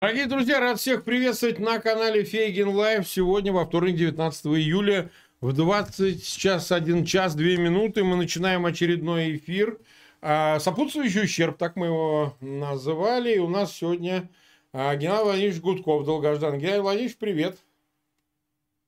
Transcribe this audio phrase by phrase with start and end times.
[0.00, 3.08] Дорогие друзья, рад всех приветствовать на канале Фейгин Лайв.
[3.08, 9.34] Сегодня, во вторник, 19 июля, в 20 сейчас 1 час 2 минуты мы начинаем очередной
[9.34, 9.76] эфир.
[10.22, 13.34] А, сопутствующий ущерб, так мы его называли.
[13.34, 14.30] И у нас сегодня
[14.72, 16.60] а, Геннадий Владимирович Гудков, долгожданный.
[16.60, 17.58] Геннадий Владимирович, привет.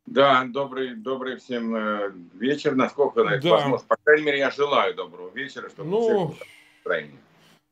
[0.07, 3.51] Да, добрый, добрый всем э, вечер, насколько это да.
[3.51, 3.85] возможно.
[3.89, 6.37] По крайней мере, я желаю доброго вечера, чтобы ну,
[6.85, 7.09] всех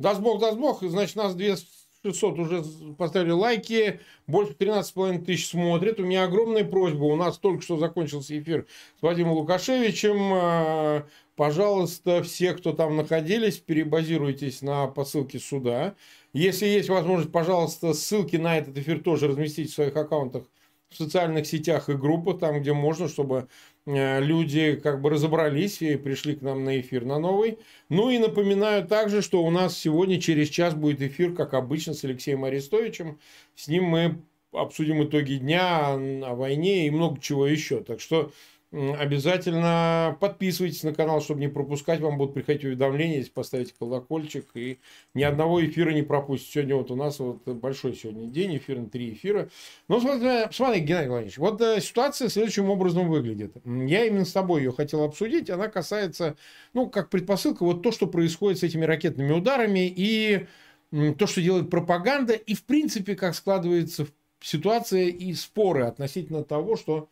[0.00, 0.82] Даст Бог, даст Бог.
[0.82, 1.57] Значит, нас две
[2.05, 2.65] 600 уже
[2.96, 5.98] поставили лайки, больше 13,5 тысяч смотрят.
[5.98, 7.05] У меня огромная просьба.
[7.05, 8.66] У нас только что закончился эфир
[8.98, 10.33] с Вадимом Лукашевичем.
[10.33, 11.03] Э,
[11.34, 15.97] пожалуйста, все, кто там находились, перебазируйтесь на посылки суда.
[16.33, 20.45] Если есть возможность, пожалуйста, ссылки на этот эфир тоже разместите в своих аккаунтах
[20.91, 23.48] в социальных сетях и группах, там, где можно, чтобы
[23.88, 27.59] люди как бы разобрались и пришли к нам на эфир на новый.
[27.88, 32.05] Ну и напоминаю также, что у нас сегодня через час будет эфир, как обычно, с
[32.05, 33.19] Алексеем Арестовичем.
[33.55, 37.83] С ним мы обсудим итоги дня о войне и много чего еще.
[37.83, 38.31] Так что
[38.70, 42.00] Обязательно подписывайтесь на канал, чтобы не пропускать.
[42.00, 44.47] Вам будут приходить уведомления, если поставите колокольчик.
[44.55, 44.78] И
[45.14, 46.52] ни одного эфира не пропустите.
[46.52, 49.48] Сегодня вот у нас вот большой сегодня день, эфир три эфира.
[49.88, 53.56] Ну, смотри, смотри, Геннадий Владимирович, вот э, ситуация следующим образом выглядит.
[53.64, 55.48] Я именно с тобой ее хотел обсудить.
[55.48, 56.36] Она касается,
[56.75, 60.47] ну, как предпосылка, вот то, что происходит с этими ракетными ударами и
[60.91, 64.06] то, что делает пропаганда, и, в принципе, как складывается
[64.41, 67.08] ситуация и споры относительно того, что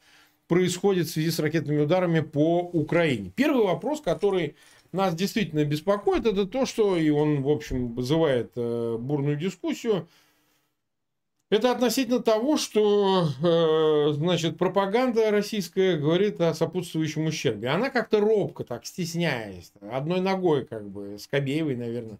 [0.48, 3.32] происходит в связи с ракетными ударами по Украине.
[3.34, 4.56] Первый вопрос, который
[4.92, 10.08] нас действительно беспокоит, это то, что, и он, в общем, вызывает э, бурную дискуссию,
[11.48, 17.68] это относительно того, что, э, значит, пропаганда российская говорит о сопутствующем ущербе.
[17.68, 22.18] Она как-то робко, так, стесняясь, одной ногой, как бы, Скобеевой, наверное,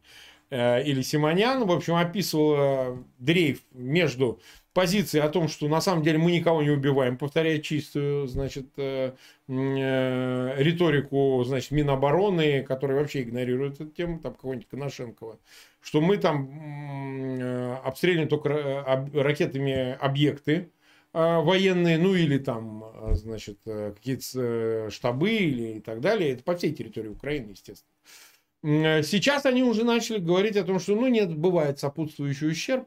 [0.51, 4.41] э, или Симонян, в общем, описывала дрейф между
[4.77, 9.15] позиции о том, что на самом деле мы никого не убиваем, повторяя чистую, значит, э,
[9.49, 15.39] э, риторику, значит, Минобороны, которая вообще игнорирует эту тему, там какого-нибудь Коношенкова,
[15.81, 20.71] что мы там э, обстреливаем только э, ракетами объекты,
[21.15, 26.33] э, военные, ну или там, э, значит, какие-то штабы или и так далее.
[26.33, 29.03] Это по всей территории Украины, естественно.
[29.03, 32.87] Сейчас они уже начали говорить о том, что, ну, нет, бывает сопутствующий ущерб,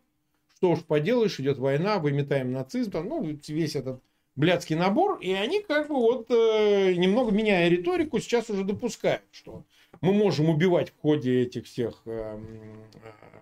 [0.60, 4.02] что уж поделаешь, идет война, выметаем нацизм, там, ну, весь этот
[4.36, 9.64] блядский набор, и они как бы вот э, немного меняя риторику, сейчас уже допускают, что
[10.02, 12.38] мы можем убивать в ходе этих всех э,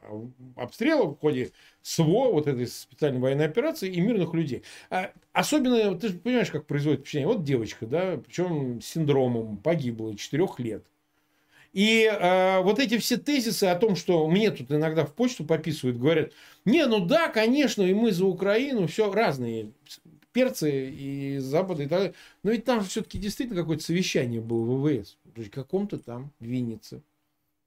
[0.04, 1.52] э, обстрелов, в ходе
[1.82, 4.62] СВО, вот этой специальной военной операции, и мирных людей.
[4.92, 7.28] А, особенно, ты же понимаешь, как производит впечатление.
[7.28, 10.86] Вот девочка, да, причем с синдромом погибла, 4 лет.
[11.78, 16.00] И э, вот эти все тезисы о том, что мне тут иногда в почту пописывают,
[16.00, 16.32] говорят,
[16.66, 19.74] не, ну да, конечно, и мы за Украину, все разные
[20.32, 22.14] перцы и Запада и так далее.
[22.42, 25.20] Но ведь там все-таки действительно какое-то совещание было в ВВС.
[25.36, 27.04] Есть каком-то там Виннице.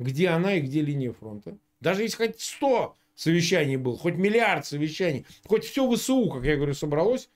[0.01, 1.57] Где она и где линия фронта.
[1.81, 6.75] Даже если хоть 100 совещаний было, хоть миллиард совещаний, хоть все ВСУ, как я говорю,
[6.75, 7.31] собралось,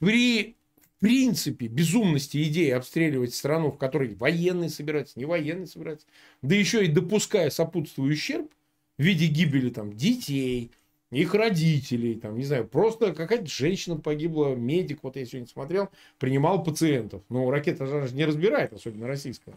[0.00, 0.56] при
[1.06, 6.04] принципе безумности идеи обстреливать страну, в которой военные собираются, не военные собираются,
[6.42, 8.50] да еще и допуская сопутствующий ущерб
[8.98, 10.72] в виде гибели там детей,
[11.12, 16.64] их родителей, там, не знаю, просто какая-то женщина погибла, медик, вот я сегодня смотрел, принимал
[16.64, 17.22] пациентов.
[17.28, 19.56] Но ракета же не разбирает, особенно российская.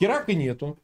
[0.00, 0.78] Херака нету.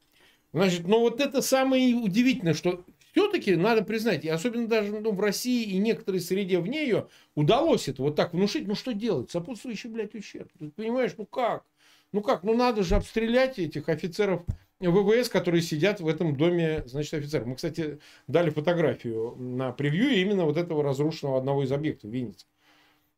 [0.53, 5.21] Значит, но вот это самое удивительное, что все-таки надо признать, и особенно даже ну, в
[5.21, 8.67] России и некоторой среде вне ее, удалось это вот так внушить.
[8.67, 9.31] Ну что делать?
[9.31, 10.49] Сопутствующий, блядь, ущерб.
[10.59, 11.65] Ты понимаешь, ну как?
[12.13, 12.43] Ну как?
[12.43, 14.43] Ну надо же обстрелять этих офицеров
[14.81, 17.47] ВВС, которые сидят в этом доме, значит, офицеров.
[17.47, 22.47] Мы, кстати, дали фотографию на превью именно вот этого разрушенного одного из объектов в Виннице.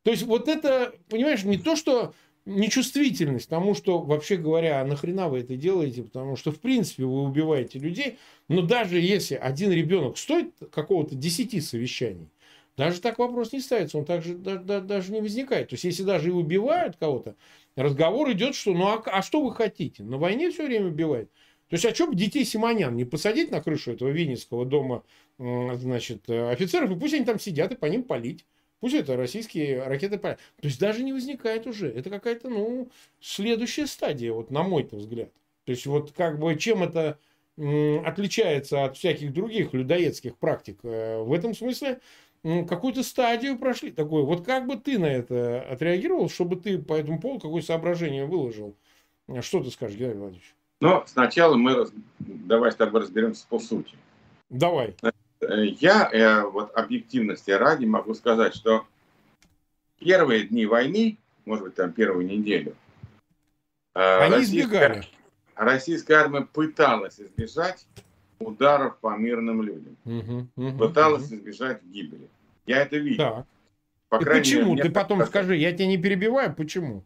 [0.02, 2.14] То есть вот это, понимаешь, не то, что
[2.46, 7.22] нечувствительность тому, что, вообще говоря, а нахрена вы это делаете, потому что, в принципе, вы
[7.22, 8.18] убиваете людей,
[8.48, 12.28] но даже если один ребенок стоит какого-то 10 совещаний,
[12.76, 15.68] даже так вопрос не ставится, он также да, да, даже не возникает.
[15.68, 17.36] То есть, если даже и убивают кого-то,
[17.76, 20.02] разговор идет, что ну а, а что вы хотите?
[20.02, 21.30] На войне все время убивают.
[21.68, 25.02] То есть, а что бы детей Симонян не посадить на крышу этого Винницкого дома
[25.38, 28.44] значит, офицеров, и пусть они там сидят и по ним палить.
[28.84, 30.18] Пусть это российские ракеты.
[30.18, 31.88] То есть даже не возникает уже.
[31.88, 35.30] Это какая-то, ну, следующая стадия, вот на мой взгляд.
[35.64, 37.18] То есть вот как бы чем это
[37.56, 40.80] отличается от всяких других людоедских практик.
[40.82, 42.02] Э, в этом смысле
[42.42, 44.22] какую-то стадию прошли такой.
[44.22, 48.76] Вот как бы ты на это отреагировал, чтобы ты по этому поводу какое соображение выложил?
[49.40, 50.54] Что ты скажешь, Геннадий Владимирович?
[50.82, 51.86] Ну, сначала мы
[52.18, 53.94] давай с тобой разберемся по сути.
[54.50, 54.94] Давай.
[55.80, 58.86] Я э, вот объективности ради могу сказать, что
[59.98, 62.74] первые дни войны, может быть, там первую неделю,
[63.94, 65.04] э, Они российская, избегали.
[65.54, 67.86] российская армия пыталась избежать
[68.38, 69.96] ударов по мирным людям.
[70.04, 71.36] Угу, угу, пыталась угу.
[71.36, 72.28] избежать гибели.
[72.66, 73.24] Я это видел.
[73.24, 73.46] Так.
[74.08, 74.74] По И почему?
[74.74, 75.28] Мере, Ты потом так...
[75.28, 77.04] скажи, я тебя не перебиваю, почему?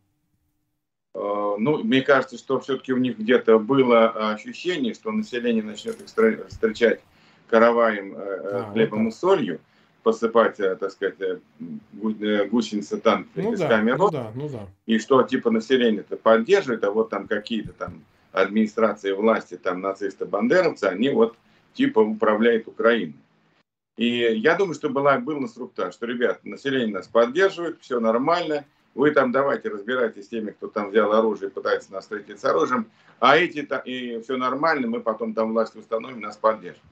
[1.15, 6.07] Э, ну, мне кажется, что все-таки у них где-то было ощущение, что население начнет их
[6.09, 7.01] встречать
[7.49, 9.61] караваем, э, а, хлебом вот и солью,
[10.03, 11.17] посыпать, так сказать,
[11.93, 14.67] гусеницы танки ну, песками да, ну, да, ну, да.
[14.87, 18.03] и что типа население это поддерживает, а вот там какие-то там
[18.33, 21.37] администрации власти, там нацисты-бандеровцы, они вот
[21.75, 23.17] типа управляют Украиной.
[23.97, 29.11] И я думаю, что была, был инструктаж, что, ребят, население нас поддерживает, все нормально, вы
[29.11, 32.87] там давайте разбирайтесь с теми, кто там взял оружие и пытается нас встретить с оружием,
[33.19, 36.83] а эти, и все нормально, мы потом там власть установим, нас поддержат.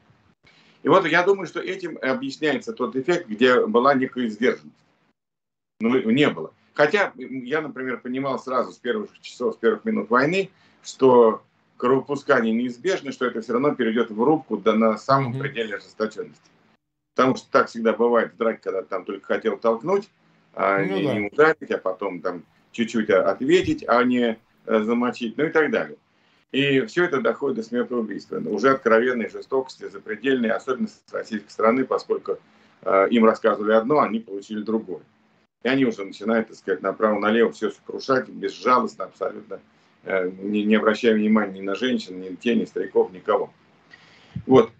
[0.82, 4.76] И вот я думаю, что этим объясняется тот эффект, где была некая сдержанность.
[5.80, 6.52] Ну, не было.
[6.74, 10.50] Хотя я, например, понимал сразу с первых часов, с первых минут войны,
[10.82, 11.42] что
[11.76, 15.40] кровопускание неизбежно, что это все равно перейдет в рубку да на самом mm-hmm.
[15.40, 16.50] пределе ожесточенности.
[17.14, 20.08] Потому что так всегда бывает в драке, когда там только хотел толкнуть,
[20.54, 21.14] а ну, не, да.
[21.14, 22.42] не ударить, а потом там
[22.72, 25.96] чуть-чуть ответить, а не э, замочить, ну и так далее.
[26.52, 28.38] И все это доходит до смертоубийства.
[28.38, 32.38] Уже откровенной жестокости, запредельной, особенно с российской стороны, поскольку
[32.82, 35.02] э, им рассказывали одно, они получили другое.
[35.64, 39.60] И они уже начинают, так сказать, направо-налево все сокрушать, безжалостно, абсолютно,
[40.04, 43.52] э, не, не обращая внимания ни на женщин, ни на детей, ни стариков, никого.
[44.46, 44.70] Вот.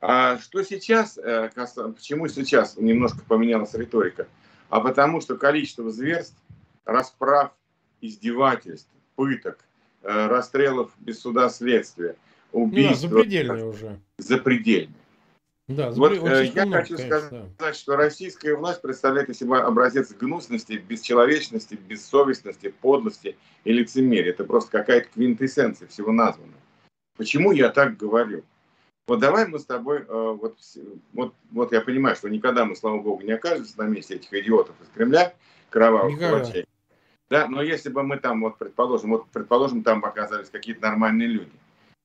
[0.00, 4.26] А что сейчас, э, почему сейчас немножко поменялась риторика?
[4.68, 6.36] А потому что количество зверств,
[6.84, 7.52] расправ,
[8.00, 9.64] издевательств, пыток,
[10.02, 12.16] расстрелов без суда следствия,
[12.52, 13.02] убийств...
[13.02, 14.00] Да, запредельные уже.
[14.18, 15.02] Запредельные.
[15.68, 17.72] Да, вот э, я много, хочу конечно, сказать, да.
[17.72, 24.30] что российская власть представляет из себя образец гнусности, бесчеловечности, бессовестности, подлости и лицемерия.
[24.30, 26.60] Это просто какая-то квинтэссенция всего названного.
[27.16, 28.42] Почему я так говорю?
[29.06, 30.58] Вот давай мы с тобой, э, вот,
[31.12, 34.74] вот, вот я понимаю, что никогда мы, слава богу, не окажемся на месте этих идиотов
[34.82, 35.34] из Кремля,
[35.70, 36.66] кровавых палачей.
[37.32, 41.52] Да, но если бы мы там, вот предположим, вот предположим, там оказались какие-то нормальные люди.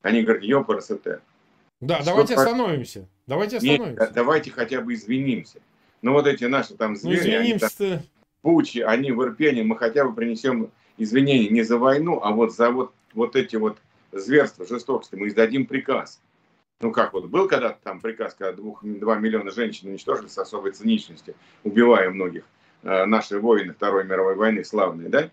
[0.01, 1.19] Они говорят, ёпа, РСТ.
[1.81, 3.09] Да, что давайте остановимся.
[3.27, 3.99] Давайте остановимся.
[3.99, 5.59] Нет, давайте хотя бы извинимся.
[6.01, 7.69] Ну вот эти наши там ну, звери, ну, они там
[8.41, 12.71] пучи, они в Ирпене, мы хотя бы принесем извинения не за войну, а вот за
[12.71, 13.79] вот, вот эти вот
[14.13, 15.15] зверства, жестокости.
[15.15, 16.21] Мы издадим приказ
[16.79, 20.71] ну как вот, был когда-то там приказ, когда двух, 2 миллиона женщин уничтожили с особой
[20.71, 21.33] циничностью,
[21.63, 22.43] убивая многих,
[23.05, 25.29] наши воины Второй мировой войны славные, да?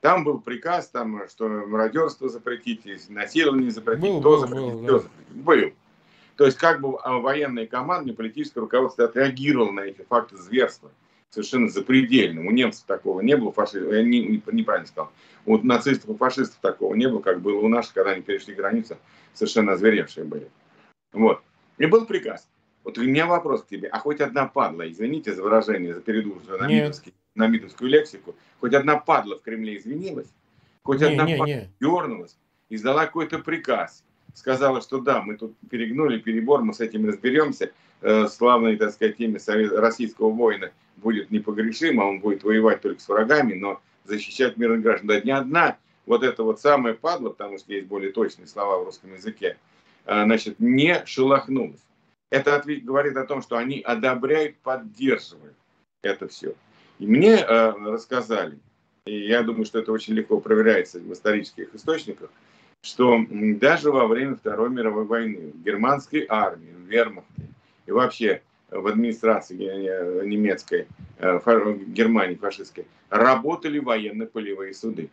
[0.00, 4.92] Там был приказ, там, что мародерство запретить, насилование запретить, был, то был, запретить, был, то
[4.92, 4.98] да.
[4.98, 5.44] запретить.
[5.44, 5.72] Был.
[6.36, 10.90] То есть как бы а, военная команда, политическое руководство отреагировало на эти факты зверства
[11.30, 12.40] совершенно запредельно.
[12.42, 15.12] У немцев такого не было, фашистов, я не, не, неправильно сказал.
[15.46, 18.98] У нацистов и фашистов такого не было, как было у наших, когда они перешли границу,
[19.34, 20.50] совершенно озверевшие были.
[21.12, 21.40] Вот.
[21.78, 22.46] И был приказ.
[22.84, 23.88] Вот у меня вопрос к тебе.
[23.88, 28.74] А хоть одна падла, извините за выражение, за передушную на, митовский, на митовскую лексику, хоть
[28.74, 30.28] одна падла в Кремле извинилась?
[30.82, 31.70] Хоть не, одна не, падла не.
[31.80, 32.36] дернулась,
[32.70, 37.70] издала какой-то приказ, сказала, что да, мы тут перегнули перебор, мы с этим разберемся.
[38.00, 43.08] Э, славной, так сказать, теме российского воина будет непогрешим, а он будет воевать только с
[43.08, 45.06] врагами, но защищать мирных граждан.
[45.06, 48.86] Да ни одна вот эта вот самая падла, потому что есть более точные слова в
[48.86, 49.56] русском языке,
[50.04, 51.80] Э, значит, не шелохнулась.
[52.32, 55.54] Это говорит о том, что они одобряют, поддерживают
[56.00, 56.54] это все.
[56.98, 58.58] И мне э, рассказали,
[59.04, 62.30] и я думаю, что это очень легко проверяется в исторических источниках,
[62.80, 67.48] что даже во время Второй мировой войны в германской армии, в вермахте
[67.84, 70.86] и вообще в администрации немецкой,
[71.18, 71.38] э,
[71.88, 75.10] Германии фашистской, работали военно-полевые суды.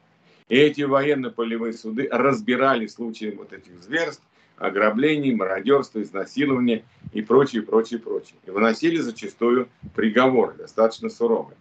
[0.47, 4.23] И эти военно-полевые суды разбирали случаи вот этих зверств,
[4.59, 8.37] ограблений, мародерства, изнасилования и прочее, прочее, прочее.
[8.45, 11.57] И выносили зачастую приговоры, достаточно суровые.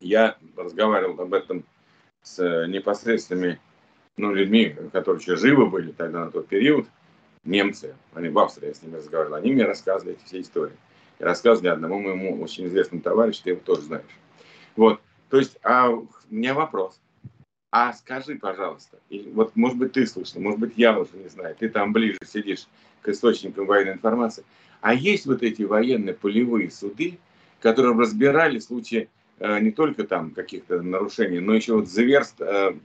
[0.00, 1.64] Я разговаривал об этом
[2.22, 3.60] с э, непосредственными
[4.16, 6.86] ну, людьми, которые еще живы были тогда на тот период,
[7.44, 10.76] немцы, они в Австрии, я с ними разговаривал, они мне рассказывали эти все истории.
[11.18, 14.04] И рассказывали одному моему очень известному товарищу, ты его тоже знаешь.
[14.76, 16.98] Вот, то есть, а у меня вопрос–
[17.70, 18.98] а скажи, пожалуйста,
[19.32, 22.66] вот может быть ты слышал, может быть я уже не знаю, ты там ближе сидишь
[23.02, 24.44] к источникам военной информации,
[24.80, 27.18] а есть вот эти военные полевые суды,
[27.60, 29.08] которые разбирали случаи
[29.38, 32.76] э, не только там каких-то нарушений, но еще вот зверств э,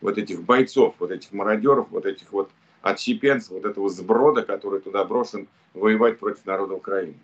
[0.00, 2.50] вот этих бойцов, вот этих мародеров, вот этих вот
[2.82, 7.14] отщепенцев, вот этого сброда, который туда брошен воевать против народа Украины.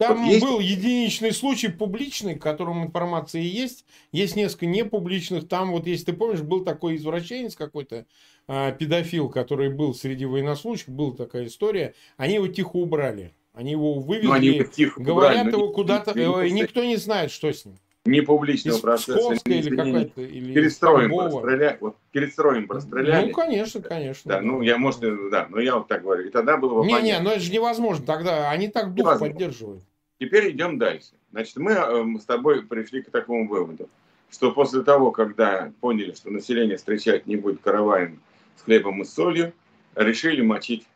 [0.00, 0.40] Там есть...
[0.42, 3.84] был единичный случай публичный, к которому информация есть.
[4.12, 5.46] Есть несколько непубличных.
[5.46, 8.06] Там вот, если ты помнишь, был такой извращенец какой-то,
[8.48, 11.92] э, педофил, который был среди военнослужащих, была такая история.
[12.16, 13.34] Они его тихо убрали.
[13.52, 17.52] Они его вывезли, ну, они тихо говорят убрали, его куда-то, э, никто не знает, что
[17.52, 17.76] с ним.
[18.06, 19.34] Не публичного Из процесса.
[19.44, 21.76] или какая-то, или перед строем расстреляли.
[21.80, 23.26] Вот перед строем расстреляли.
[23.26, 24.28] Ну, конечно, конечно.
[24.30, 26.26] Да, да, ну, я, может, да, но я вот так говорю.
[26.26, 28.06] И тогда было бы Не-не, но это же невозможно.
[28.06, 29.34] Тогда они так дух невозможно.
[29.34, 29.84] поддерживают.
[30.20, 31.12] Теперь идем дальше.
[31.32, 33.88] Значит, мы э, с тобой пришли к такому выводу,
[34.30, 38.20] что после того, когда поняли, что население встречать не будет караваем
[38.56, 39.54] с хлебом и солью,
[39.94, 40.86] решили мочить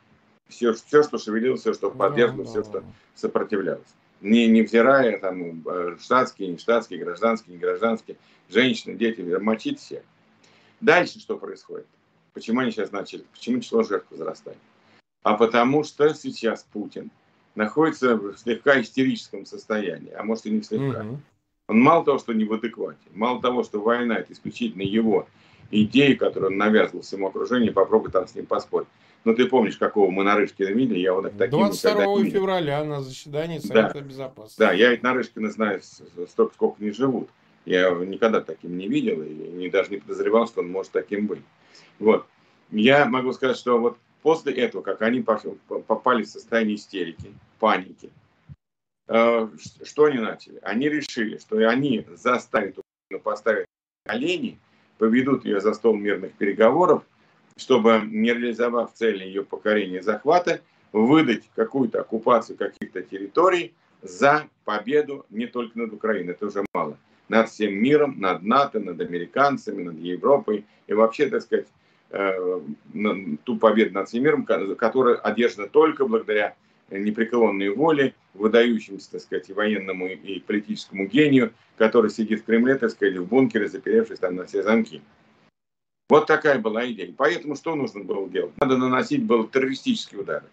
[0.48, 3.88] все, все что шевелилось, все, что поддерживало, все, что сопротивлялось.
[4.20, 8.18] Не, невзирая там э, штатские, не штатские, гражданские, не гражданские,
[8.50, 10.02] женщины, дети, мочить всех.
[10.82, 11.86] Дальше что происходит?
[12.34, 13.24] Почему они сейчас начали?
[13.32, 14.58] Почему число жертв возрастает?
[15.22, 17.10] А потому что сейчас Путин–
[17.54, 21.02] находится в слегка истерическом состоянии, а может и не слегка.
[21.02, 21.20] Угу.
[21.68, 25.26] Он мало того, что не в адеквате, мало того, что война это исключительно его
[25.70, 28.88] идеи, которые он навязывал всему окружению, попробуй там с ним поспорить.
[29.24, 33.94] Но ты помнишь, какого мы Нарышкина видели, я вот таким 22 февраля на заседании Совета
[33.94, 34.58] да, Безопасности.
[34.58, 35.80] Да, я ведь Нарышкина знаю
[36.28, 37.30] столько, сколько не живут.
[37.64, 41.40] Я никогда таким не видел и не, даже не подозревал, что он может таким быть.
[41.98, 42.26] Вот.
[42.70, 48.10] Я могу сказать, что вот После этого, как они попали в состояние истерики, паники,
[49.06, 49.48] э,
[49.84, 50.60] что они начали?
[50.62, 53.66] Они решили, что они заставят Украину поставить
[54.06, 54.58] колени,
[54.96, 57.02] поведут ее за стол мирных переговоров,
[57.58, 60.62] чтобы, не реализовав цели ее покорения и захвата,
[60.92, 66.96] выдать какую-то оккупацию каких-то территорий за победу не только над Украиной, это уже мало,
[67.28, 71.66] над всем миром, над НАТО, над американцами, над Европой и вообще, так сказать,
[73.44, 76.54] ту победу над всем миром, которая одержана только благодаря
[76.90, 82.90] непреклонной воле, выдающимся, так сказать, и военному, и политическому гению, который сидит в Кремле, так
[82.90, 85.02] сказать, в бункере, заперевшись там на все замки.
[86.08, 87.12] Вот такая была идея.
[87.16, 88.52] Поэтому что нужно было делать?
[88.60, 90.46] Надо наносить было террористические удары.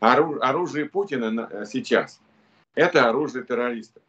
[0.00, 2.20] Оружие Путина сейчас–
[2.74, 4.02] это оружие террористов.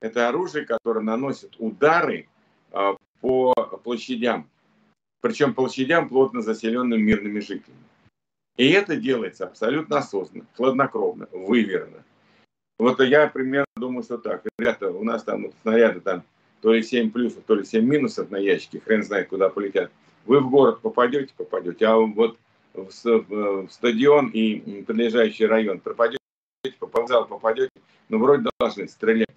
[0.00, 2.26] Это оружие, которое наносит удары
[2.72, 3.52] а, по
[3.84, 4.48] площадям,
[5.20, 7.84] причем площадям, плотно заселенным мирными жителями.
[8.56, 12.04] И это делается абсолютно осознанно, хладнокровно, выверно.
[12.78, 14.42] Вот я примерно думаю, что так.
[14.58, 16.24] Ребята, у нас там вот снаряды там
[16.60, 19.90] то ли 7 плюсов, то ли 7 минусов на ящике, хрен знает, куда полетят.
[20.26, 22.36] Вы в город попадете, попадете, а вот
[22.74, 26.18] в, в, в стадион и прилежащий район пропадете,
[26.62, 27.72] в зал попадете,
[28.08, 29.28] но вроде должны стрелять.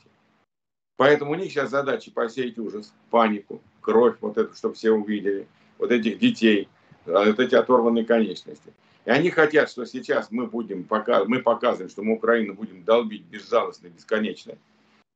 [0.97, 5.47] Поэтому у них сейчас задача посеять ужас, панику, кровь, вот это, чтобы все увидели–
[5.83, 6.69] вот этих детей,
[7.05, 8.73] а, вот эти оторванные конечности.
[9.03, 13.23] И они хотят, что сейчас мы будем пока, мы показываем, что мы Украину будем долбить
[13.23, 14.53] безжалостно, бесконечно.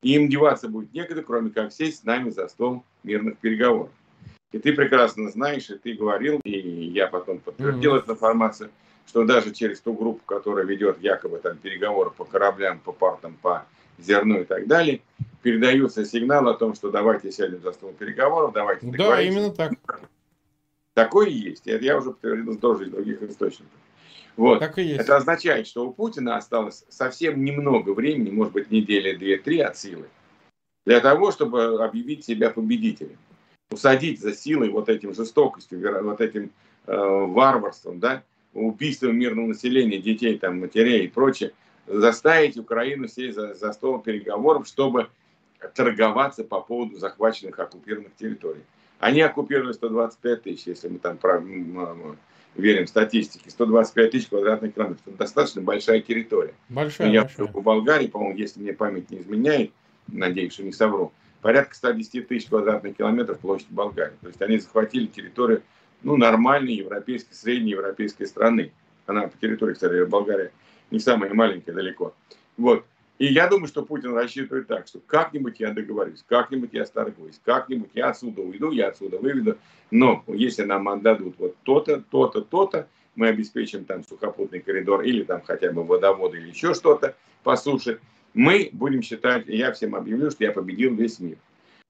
[0.02, 3.88] И им деваться будет некогда, кроме как сесть с нами за стол мирных переговоров.
[4.52, 7.98] И ты прекрасно знаешь, и ты говорил, и я потом подтвердил mm-hmm.
[8.00, 8.70] эту информацию,
[9.06, 13.64] что даже через ту группу, которая ведет якобы там переговоры по кораблям, по портам, по
[13.98, 15.00] зерну и так далее,
[15.40, 19.72] передаются сигналы о том, что давайте сядем за стол переговоров, давайте Да, именно так.
[20.98, 21.68] Такое есть.
[21.68, 23.70] Это я уже подтвердил тоже из других источников.
[24.36, 24.58] Вот.
[24.58, 25.00] Так и есть.
[25.00, 30.06] Это означает, что у Путина осталось совсем немного времени, может быть, недели две-три от силы,
[30.84, 33.16] для того, чтобы объявить себя победителем.
[33.70, 36.50] Усадить за силой вот этим жестокостью, вот этим
[36.88, 41.52] э, варварством, да, убийством мирного населения, детей, там, матерей и прочее,
[41.86, 45.10] заставить Украину сесть за, за стол переговоров, чтобы
[45.76, 48.64] торговаться по поводу захваченных оккупированных территорий.
[48.98, 51.18] Они оккупировали 125 тысяч, если мы там
[52.56, 53.50] верим статистике.
[53.50, 55.02] 125 тысяч квадратных километров.
[55.06, 56.54] Это достаточно большая территория.
[56.68, 57.46] Большая, Я большая.
[57.46, 59.70] по Болгарии, по-моему, если мне память не изменяет,
[60.08, 64.16] надеюсь, что не совру, порядка 110 тысяч квадратных километров площадь Болгарии.
[64.20, 65.62] То есть они захватили территорию
[66.02, 68.72] ну, нормальной европейской, средней европейской страны.
[69.06, 70.52] Она по территории, кстати, Болгария
[70.90, 72.14] не самая маленькая далеко.
[72.56, 72.84] Вот.
[73.18, 77.90] И я думаю, что Путин рассчитывает так, что как-нибудь я договорюсь, как-нибудь я сторгуюсь, как-нибудь
[77.94, 79.58] я отсюда уйду, я отсюда выведу.
[79.90, 85.42] Но если нам отдадут вот то-то, то-то, то-то, мы обеспечим там сухопутный коридор или там
[85.42, 87.98] хотя бы водоводы или еще что-то по суше,
[88.34, 91.38] мы будем считать, я всем объявлю, что я победил весь мир.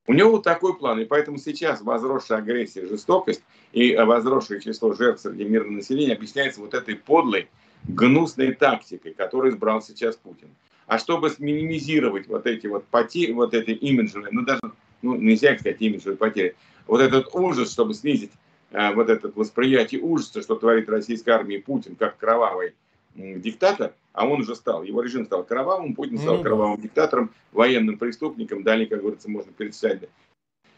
[0.06, 3.42] У него вот такой план, и поэтому сейчас возросшая агрессия, жестокость
[3.72, 7.50] и возросшее число жертв среди мирного населения объясняется вот этой подлой,
[7.84, 10.48] гнусной тактикой, которую избрал сейчас Путин.
[10.88, 14.62] А чтобы минимизировать вот эти вот потери, вот эти имиджевые, ну даже,
[15.02, 18.32] ну нельзя сказать имиджевые потери, вот этот ужас, чтобы снизить
[18.70, 22.72] э, вот это восприятие ужаса, что творит российская армия Путин, как кровавый
[23.14, 27.98] диктатор, а он уже стал, его режим стал кровавым, Путин стал ну, кровавым диктатором, военным
[27.98, 30.08] преступником, далее, как говорится, можно перечислять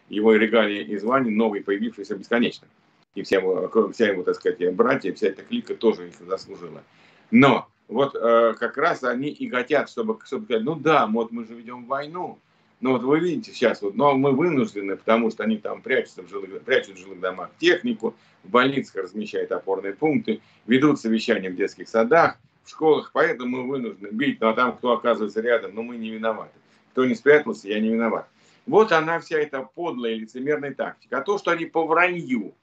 [0.09, 2.67] его регалии и звания, новые, появившиеся бесконечно.
[3.15, 6.83] И вся его, вся его, так сказать, братья, вся эта клика тоже их заслужила.
[7.31, 11.45] Но вот э, как раз они и хотят, чтобы, чтобы сказать, ну да, вот мы
[11.45, 12.39] же ведем войну,
[12.81, 16.29] но вот вы видите сейчас, вот, но мы вынуждены, потому что они там прячутся в
[16.29, 21.89] жилых, прячут в жилых домах технику, в больницах размещают опорные пункты, ведут совещания в детских
[21.89, 25.97] садах, в школах, поэтому мы вынуждены бить, ну а там кто оказывается рядом, ну мы
[25.97, 26.53] не виноваты.
[26.93, 28.29] Кто не спрятался, я не виноват.
[28.67, 31.19] Вот она вся эта подлая лицемерная тактика.
[31.19, 32.55] А то, что они по вранью,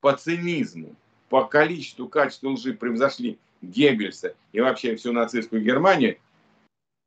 [0.00, 0.96] по цинизму,
[1.28, 6.16] по количеству, качеству лжи превзошли Геббельса и вообще всю нацистскую Германию,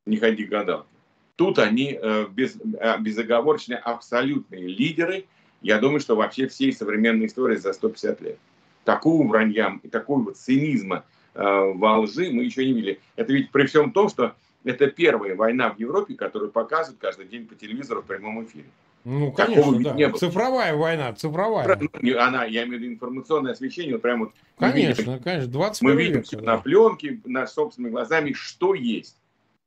[0.05, 0.87] не ходи гадалки.
[1.35, 5.25] Тут они э, без, э, безоговорочные абсолютные лидеры,
[5.61, 8.37] я думаю, что вообще всей современной истории за 150 лет.
[8.83, 12.99] Такого вранья и такого вот цинизма э, во лжи мы еще не видели.
[13.15, 17.47] Это ведь при всем том, что это первая война в Европе, которую показывают каждый день
[17.47, 18.67] по телевизору в прямом эфире.
[19.05, 19.93] Ну, конечно, да.
[19.93, 20.17] Не было.
[20.17, 21.79] Цифровая война, цифровая.
[22.19, 24.33] Она, я имею в виду информационное освещение, вот прям вот.
[24.57, 26.43] Конечно, видим, конечно, 20 Мы видим века, да.
[26.43, 29.17] на пленке, на собственными глазами, что есть.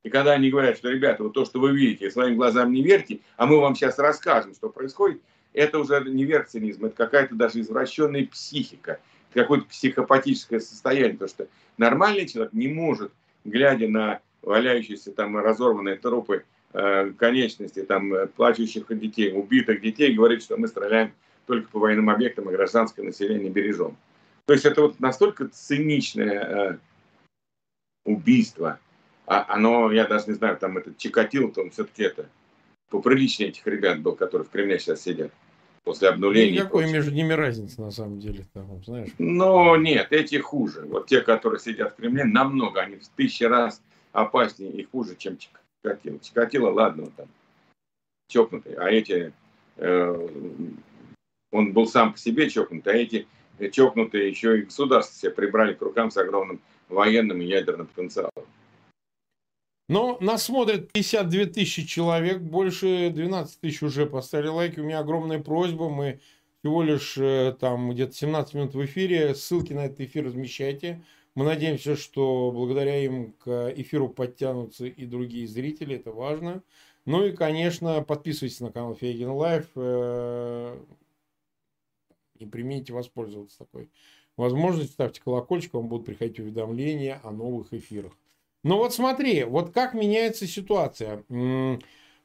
[0.03, 3.19] И когда они говорят, что, ребята, вот то, что вы видите, своим глазам не верьте,
[3.35, 5.21] а мы вам сейчас расскажем, что происходит,
[5.53, 8.99] это уже не верх это какая-то даже извращенная психика,
[9.33, 13.11] какое-то психопатическое состояние, потому что нормальный человек не может,
[13.43, 16.45] глядя на валяющиеся там разорванные трупы
[17.17, 21.11] конечности, там э, плачущих детей, убитых детей, говорить, что мы стреляем
[21.45, 23.97] только по военным объектам, и гражданское население бережем.
[24.45, 26.77] То есть это вот настолько циничное э,
[28.05, 28.79] убийство,
[29.25, 32.29] а оно, я даже не знаю, там этот Чикатил, то он все-таки это
[32.89, 35.31] поприличнее этих ребят был, которые в Кремле сейчас сидят
[35.83, 36.59] после обнуления.
[36.59, 39.09] Никакой между ними разницы на самом деле, там, знаешь.
[39.17, 40.81] Но нет, эти хуже.
[40.85, 43.81] Вот те, которые сидят в Кремле, намного, они в тысячи раз
[44.11, 45.66] опаснее и хуже, чем Чикатило.
[46.21, 47.27] Чикатило, ладно, он там
[48.29, 49.33] чокнутый, а эти,
[49.77, 50.27] э,
[51.51, 53.27] он был сам по себе чокнутый, а эти
[53.71, 56.59] чокнутые еще и государство себе прибрали к рукам с огромным
[56.89, 58.31] военным и ядерным потенциалом.
[59.89, 64.81] Но нас смотрят 52 тысячи человек, больше 12 тысяч уже поставили лайки.
[64.81, 66.19] У меня огромная просьба, мы
[66.59, 71.03] всего лишь э, там где-то 17 минут в эфире, ссылки на этот эфир размещайте.
[71.37, 76.63] Мы надеемся, что благодаря им к эфиру подтянутся и другие зрители, это важно.
[77.05, 79.67] Ну и, конечно, подписывайтесь на канал Фейгин Live.
[79.75, 80.75] Э,
[82.39, 83.91] не примените воспользоваться такой
[84.35, 84.93] возможностью.
[84.93, 88.13] Ставьте колокольчик, вам будут приходить уведомления о новых эфирах.
[88.63, 91.23] Но вот смотри, вот как меняется ситуация.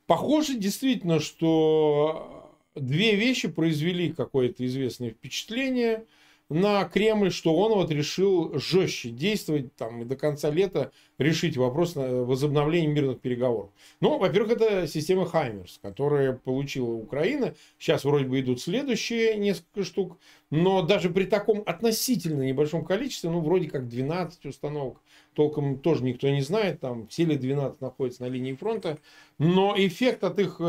[0.07, 6.07] Похоже действительно, что две вещи произвели какое-то известное впечатление–
[6.53, 11.95] на Кремль, что он вот решил жестче действовать там и до конца лета решить вопрос
[11.95, 13.71] возобновления мирных переговоров.
[14.01, 17.55] Ну, во-первых, это система Хаймерс, которая получила Украина.
[17.79, 20.19] Сейчас вроде бы идут следующие несколько штук,
[20.51, 25.01] но даже при таком относительно небольшом количестве, ну, вроде как 12 установок,
[25.35, 28.99] толком тоже никто не знает, там все ли 12 находятся на линии фронта,
[29.39, 30.65] но эффект от их э,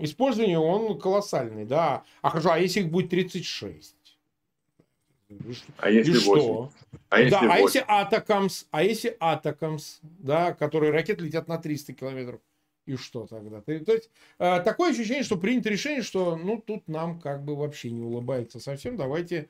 [0.00, 2.04] использования, он колоссальный, да.
[2.20, 3.96] А хорошо, а если их будет 36?
[5.78, 6.22] А если и 8?
[6.22, 6.72] Что?
[7.08, 7.50] А если да, 8?
[7.52, 12.40] а если Атакамс, а если Атакамс, да, которые ракеты летят на 300 километров,
[12.86, 13.60] и что тогда?
[13.60, 17.90] То есть э, такое ощущение, что принято решение, что ну тут нам как бы вообще
[17.90, 19.48] не улыбается совсем, давайте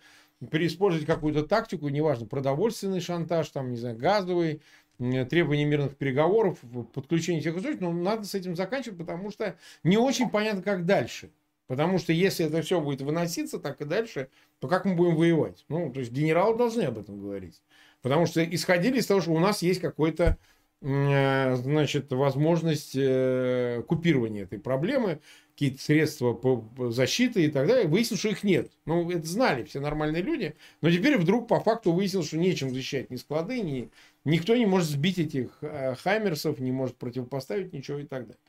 [0.50, 4.60] переиспользовать какую-то тактику, неважно, продовольственный шантаж, там, не знаю, газовый,
[4.98, 6.58] требования мирных переговоров,
[6.92, 11.30] подключение всех источников, но надо с этим заканчивать, потому что не очень понятно, как дальше.
[11.72, 15.64] Потому что если это все будет выноситься так и дальше, то как мы будем воевать?
[15.70, 17.62] Ну, то есть генералы должны об этом говорить.
[18.02, 20.36] Потому что исходили из того, что у нас есть какой-то
[20.82, 27.88] э, значит, возможность э, купирования этой проблемы, какие-то средства по защиты и так далее.
[27.88, 28.70] Выяснилось, что их нет.
[28.84, 30.54] Ну, это знали все нормальные люди.
[30.82, 33.90] Но теперь вдруг по факту выяснилось, что нечем защищать ни склады, ни...
[34.26, 38.40] никто не может сбить этих э, хаймерсов, не может противопоставить ничего и так далее.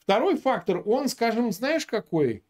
[0.00, 2.42] Второй фактор, он, скажем, знаешь какой?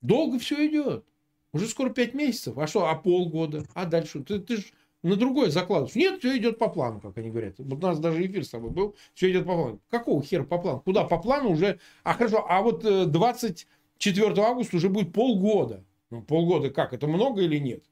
[0.00, 1.04] Долго все идет.
[1.52, 2.58] Уже скоро 5 месяцев.
[2.58, 3.64] А что, а полгода?
[3.74, 4.22] А дальше?
[4.22, 4.64] Ты, ты же
[5.02, 5.94] на другое закладываешь.
[5.94, 7.54] Нет, все идет по плану, как они говорят.
[7.58, 8.96] Вот у нас даже эфир с тобой был.
[9.14, 9.80] Все идет по плану.
[9.90, 10.80] Какого хера по плану?
[10.80, 11.78] Куда по плану уже?
[12.02, 15.84] А хорошо, а вот 24 э, августа уже будет полгода.
[16.10, 16.92] Ну, полгода как?
[16.92, 17.84] Это много или нет?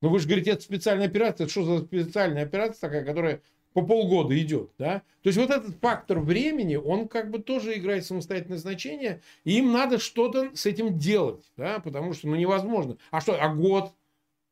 [0.00, 1.44] Ну, вы же говорите, это специальная операция.
[1.44, 5.02] Это что за специальная операция такая, которая по полгода идет, да.
[5.22, 9.72] То есть вот этот фактор времени, он как бы тоже играет самостоятельное значение, и им
[9.72, 12.96] надо что-то с этим делать, да, потому что, ну, невозможно.
[13.10, 13.92] А что, а год,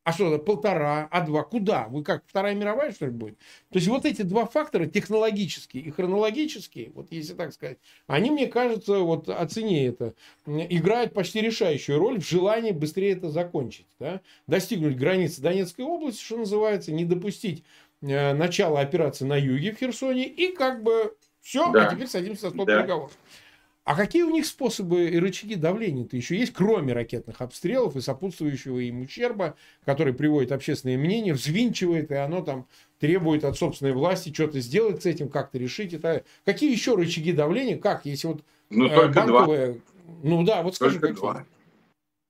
[0.07, 1.43] а что, полтора, а два?
[1.43, 1.89] Куда?
[1.89, 3.39] Вы как, Вторая мировая, что ли, будет?
[3.71, 8.47] То есть вот эти два фактора, технологические и хронологические, вот если так сказать, они, мне
[8.47, 10.15] кажется, вот оцени это,
[10.47, 13.87] играют почти решающую роль в желании быстрее это закончить.
[13.99, 14.21] Да?
[14.47, 17.65] Достигнуть границы Донецкой области, что называется, не допустить
[18.01, 21.87] начала операции на юге в Херсоне, и как бы все, да.
[21.87, 22.79] а теперь садимся за стол да.
[22.79, 23.13] переговоров.
[23.87, 28.81] А какие у них способы и рычаги давления-то еще есть, кроме ракетных обстрелов и сопутствующего
[28.81, 29.55] им ущерба,
[29.85, 32.67] который приводит общественное мнение, взвинчивает, и оно там
[32.99, 37.31] требует от собственной власти что-то сделать с этим, как-то решить и так Какие еще рычаги
[37.31, 37.79] давления?
[37.79, 39.67] Как, если вот ну, э, банковые...
[39.75, 39.83] Два.
[40.25, 41.47] Ну да, вот скажи, только два.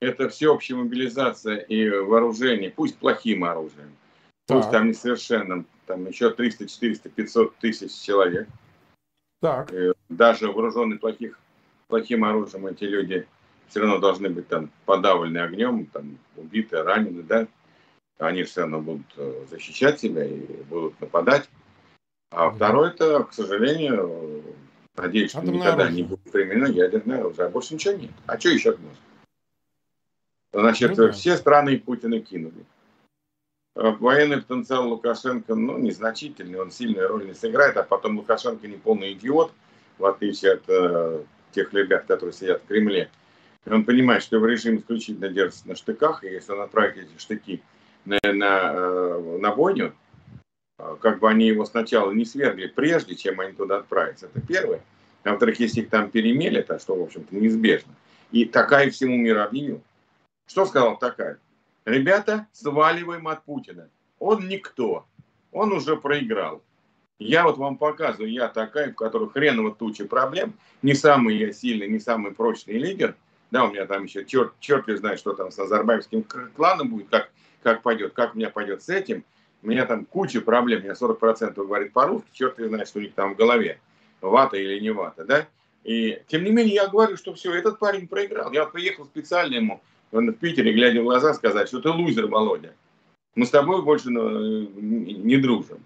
[0.01, 3.97] Это всеобщая мобилизация и вооружение, пусть плохим оружием,
[4.47, 4.59] так.
[4.59, 8.49] пусть там несовершенным, там еще 300, 400, 500 тысяч человек.
[9.41, 9.73] Так.
[9.73, 11.39] И даже вооруженный плохих
[11.89, 13.27] плохим оружием эти люди
[13.69, 17.47] все равно должны быть там подавлены огнем, там убиты, ранены, да,
[18.19, 21.49] они все равно будут э, защищать себя и будут нападать.
[22.31, 24.43] А mm второе это, к сожалению,
[24.97, 26.03] надеюсь, что Атомное никогда оружие.
[26.03, 28.13] не будет применено ядерное оружие, а больше ничего нет.
[28.27, 28.97] А что еще можно?
[30.53, 31.13] Значит, ну, да.
[31.13, 32.65] все страны Путина кинули.
[33.77, 38.77] Э, военный потенциал Лукашенко, ну, незначительный, он сильную роль не сыграет, а потом Лукашенко не
[38.77, 39.53] полный идиот,
[39.99, 43.11] в отличие от э, тех ребят, которые сидят в Кремле.
[43.67, 47.63] Он понимает, что его режим исключительно держится на штыках, и если он отправит эти штыки
[48.07, 49.93] на, на, э, на бойню,
[50.79, 54.27] э, как бы они его сначала не свергли, прежде чем они туда отправятся.
[54.27, 54.81] Это первое.
[55.25, 57.93] А во-вторых, если их там перемелят, а что, в общем-то, неизбежно.
[58.33, 59.83] И такая всему миру объявил.
[60.47, 61.39] Что сказал такая?
[61.87, 63.89] Ребята, сваливаем от Путина.
[64.19, 65.07] Он никто.
[65.53, 66.61] Он уже проиграл.
[67.21, 70.55] Я вот вам показываю, я такая, в которой хреново туча проблем.
[70.83, 73.15] Не самый я сильный, не самый прочный лидер.
[73.53, 76.25] Да, у меня там еще черт, черт ли знает, что там с азербайджанским
[76.57, 77.31] кланом будет, как,
[77.63, 79.25] как пойдет, как у меня пойдет с этим.
[79.63, 83.15] У меня там куча проблем, меня 40% говорит по-русски, черт ли знает, что у них
[83.15, 83.79] там в голове,
[84.21, 85.47] вата или не вата, да.
[85.85, 88.51] И тем не менее я говорю, что все, этот парень проиграл.
[88.51, 92.75] Я приехал специально ему в Питере, глядя в глаза, сказать, что ты лузер, Володя.
[93.35, 95.85] Мы с тобой больше ну, не дружим.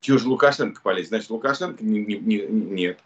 [0.00, 1.08] Чего же Лукашенко полезет?
[1.08, 2.98] Значит, Лукашенко не, не, не, нет.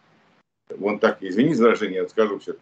[0.81, 2.55] Он так, извини за выражение, я скажу все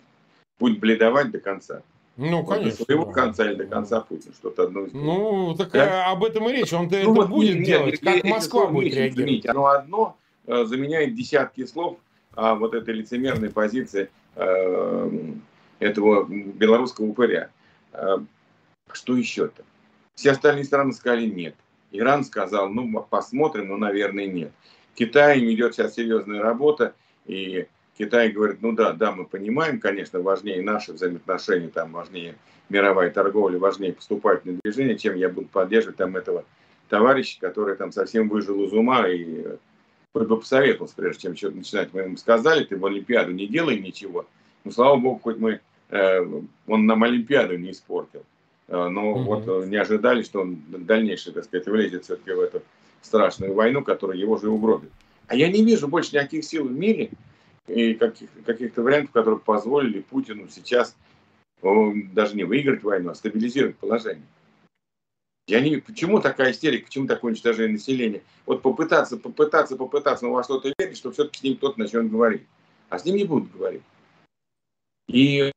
[0.62, 1.82] будет бледовать до конца.
[2.16, 2.78] Ну, конечно.
[2.78, 6.10] До своего конца или до конца Путин, что-то одно из Ну, так да?
[6.10, 6.72] об этом и речь.
[6.72, 8.02] Он-то ну, это вот будет нет, делать.
[8.02, 9.18] Нет, как Москва будет реагировать?
[9.18, 11.98] Извините, оно одно э, заменяет десятки слов,
[12.34, 15.10] а вот этой лицемерной позиции э,
[15.82, 17.50] этого белорусского упыря.
[17.92, 18.18] Э,
[18.92, 19.62] что еще-то?
[20.14, 21.54] Все остальные страны сказали нет.
[21.90, 24.52] Иран сказал, ну, посмотрим, но, наверное, нет.
[24.94, 26.94] Китай ведет сейчас серьезная работа,
[27.26, 27.66] и
[27.98, 32.36] Китай говорит, ну да, да, мы понимаем, конечно, важнее наши взаимоотношения, там важнее
[32.68, 36.44] мировая торговля, важнее поступательное движение, чем я буду поддерживать там этого
[36.88, 39.56] товарища, который там совсем выжил из ума и
[40.14, 41.92] хоть бы посоветовался, прежде чем что-то начинать.
[41.92, 44.26] Мы ему сказали, ты в Олимпиаду не делай ничего.
[44.64, 45.60] Ну, слава богу, хоть мы, э,
[45.92, 48.24] он нам Олимпиаду не испортил.
[48.68, 49.24] Э, но mm-hmm.
[49.24, 52.62] вот э, не ожидали, что он дальнейшее, так сказать, влезет все-таки в эту
[53.02, 54.90] страшную войну, которая его же угробит.
[55.26, 57.10] А я не вижу больше никаких сил в мире
[57.66, 60.96] и каких, каких-то вариантов, которые позволили Путину сейчас
[61.62, 64.26] даже не выиграть войну, а стабилизировать положение.
[65.46, 68.22] Я не, почему такая истерика, почему такое уничтожение населения?
[68.46, 72.42] Вот попытаться, попытаться, попытаться, но во что-то верить, что все-таки с ним кто-то начнет говорить.
[72.88, 73.82] А с ним не будут говорить.
[75.08, 75.52] И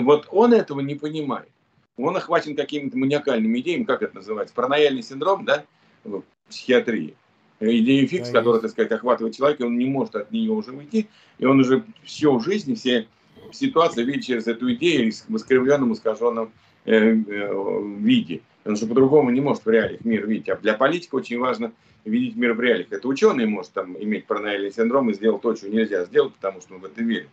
[0.00, 1.48] вот он этого не понимает
[1.96, 5.64] он охвачен какими-то маниакальными идеями, как это называется, паранояльный синдром, да,
[6.02, 7.14] в психиатрии.
[7.60, 11.08] Идея фикс, да, которая, так сказать, охватывает человека, он не может от нее уже уйти,
[11.38, 13.06] и он уже все в жизни, все
[13.52, 16.50] ситуации видит через эту идею в искривленном, искаженном
[16.84, 18.42] э, э, виде.
[18.64, 20.48] Он же по-другому не может в реалиях мир видеть.
[20.48, 21.72] А для политика очень важно
[22.04, 22.90] видеть мир в реалиях.
[22.90, 26.74] Это ученый может там иметь паранояльный синдром и сделать то, что нельзя сделать, потому что
[26.74, 27.28] он в это верит.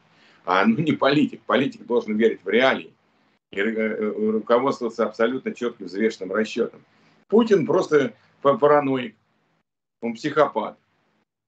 [0.45, 1.41] А ну не политик.
[1.43, 2.93] Политик должен верить в реалии
[3.51, 6.81] и э, э, руководствоваться абсолютно четким взвешенным расчетом.
[7.27, 9.15] Путин просто параноик,
[10.01, 10.77] он психопат,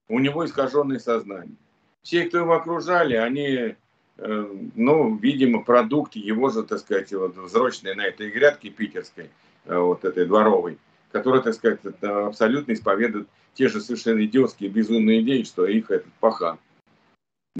[0.08, 1.56] у него искаженное сознание.
[2.02, 3.74] Все, кто его окружали, они,
[4.18, 9.30] э, ну, видимо, продукт его же, так сказать, вот, взрочной на этой грядке питерской,
[9.64, 10.78] вот этой дворовой,
[11.10, 16.58] которая, так сказать, абсолютно исповедует те же совершенно идиотские, безумные идеи, что их этот пахан.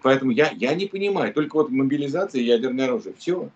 [0.02, 3.48] Поэтому я, я не понимаю, только вот мобилизация ядерное оружие, все.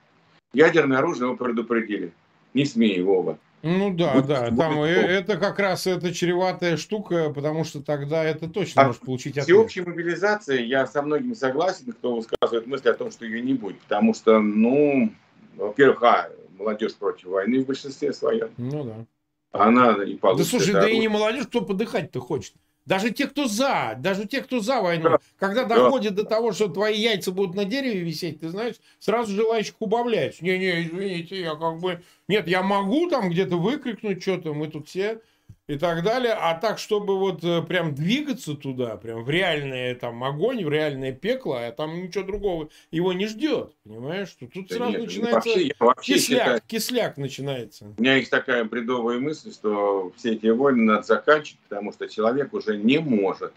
[0.53, 2.13] Ядерное оружие его предупредили.
[2.55, 3.39] Не смей, Вова.
[3.63, 8.49] Ну да, будет, да, там это как раз это чреватая штука, потому что тогда это
[8.49, 9.47] точно а может получить ответ.
[9.47, 13.81] Всеобщей мобилизации я со многими согласен, кто высказывает мысли о том, что ее не будет,
[13.81, 15.13] потому что, ну,
[15.57, 18.51] во-первых, а, молодежь против войны в большинстве своем.
[18.59, 19.07] Ну да.
[19.51, 20.45] Она и получит.
[20.45, 22.55] Да слушай, да и не молодежь, кто подыхать-то хочет.
[22.89, 25.19] Даже те, кто за, даже те, кто за войну, да.
[25.37, 26.23] когда доходит да.
[26.23, 30.41] до того, что твои яйца будут на дереве висеть, ты знаешь, сразу желающих убавляешь.
[30.41, 32.03] Не-не, извините, я как бы...
[32.29, 35.21] Нет, я могу там где-то выкрикнуть что-то, мы тут все
[35.69, 36.33] и так далее.
[36.33, 41.13] А так, чтобы вот э, прям двигаться туда, прям в реальный там огонь, в реальное
[41.13, 43.77] пекло, а там ничего другого его не ждет.
[43.85, 47.95] Понимаешь, что тут да сразу нет, ну, начинается вообще, вообще кисляк, считаю, кисляк начинается.
[47.97, 52.53] У меня есть такая бредовая мысль, что все эти войны надо заканчивать, потому что человек
[52.55, 53.53] уже не может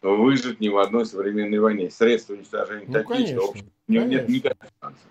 [0.00, 1.90] выжить ни в одной современной войне.
[1.90, 3.40] Средства уничтожения ну, такие, конечно,
[3.86, 4.08] конечно.
[4.08, 5.02] нет никаких шансов.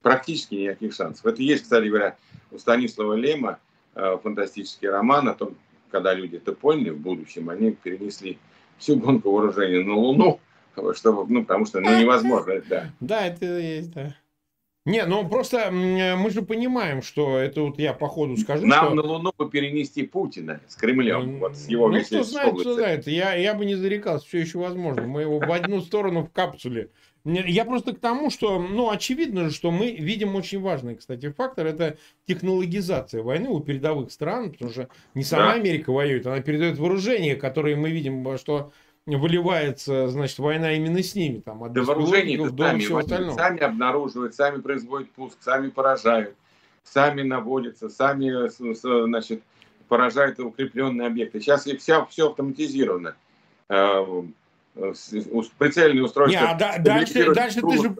[0.00, 1.26] Практически никаких шансов.
[1.26, 2.16] Это есть, кстати говоря,
[2.50, 3.60] у Станислава Лема
[3.94, 5.56] фантастический роман о том,
[5.90, 8.38] когда люди это поняли в будущем, они перенесли
[8.78, 10.40] всю гонку вооружения на Луну,
[10.94, 12.90] чтобы, ну, потому что ну, невозможно, да.
[13.00, 14.16] Да, это есть, да.
[14.84, 18.66] Не, ну просто мы же понимаем, что это вот я по ходу скажу.
[18.66, 18.94] Нам что...
[18.96, 23.06] на Луну бы перенести Путина с Кремлем, вот с его Ну, кто знает, кто знает.
[23.06, 25.02] Я, я бы не зарекался, все еще возможно.
[25.02, 26.90] Мы его в одну сторону в капсуле
[27.24, 31.66] я просто к тому, что, ну, очевидно же, что мы видим очень важный, кстати, фактор,
[31.66, 35.52] это технологизация войны у передовых стран, потому что не сама да.
[35.52, 38.72] Америка воюет, она передает вооружение, которое мы видим, что
[39.06, 43.36] выливается, значит, война именно с ними, там, от да вооружение до сами, всего остального.
[43.36, 46.36] Сами обнаруживают, сами производят пуск, сами поражают,
[46.84, 48.48] сами наводятся, сами,
[49.06, 49.42] значит,
[49.88, 51.40] поражают укрепленные объекты.
[51.40, 53.14] Сейчас все, все автоматизировано
[54.74, 54.92] э,
[55.58, 56.38] прицельное устройство.
[56.38, 57.96] Не, а да, дальше, дальше ты же...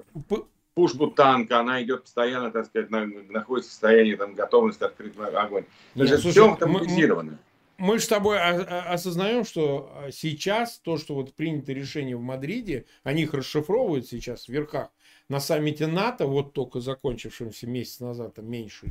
[0.75, 5.65] Пушку танка, она идет постоянно, так сказать, на, находится в состоянии там, готовности открыть огонь.
[5.95, 7.33] Нет, слушай, все автоматизировано.
[7.33, 7.39] Мы,
[7.87, 12.87] мы, мы с тобой осознаем, что а, сейчас то, что вот принято решение в Мадриде,
[13.03, 14.89] они их расшифровывают сейчас в верхах,
[15.29, 18.87] на саммите НАТО, вот только закончившемся месяц назад, там меньше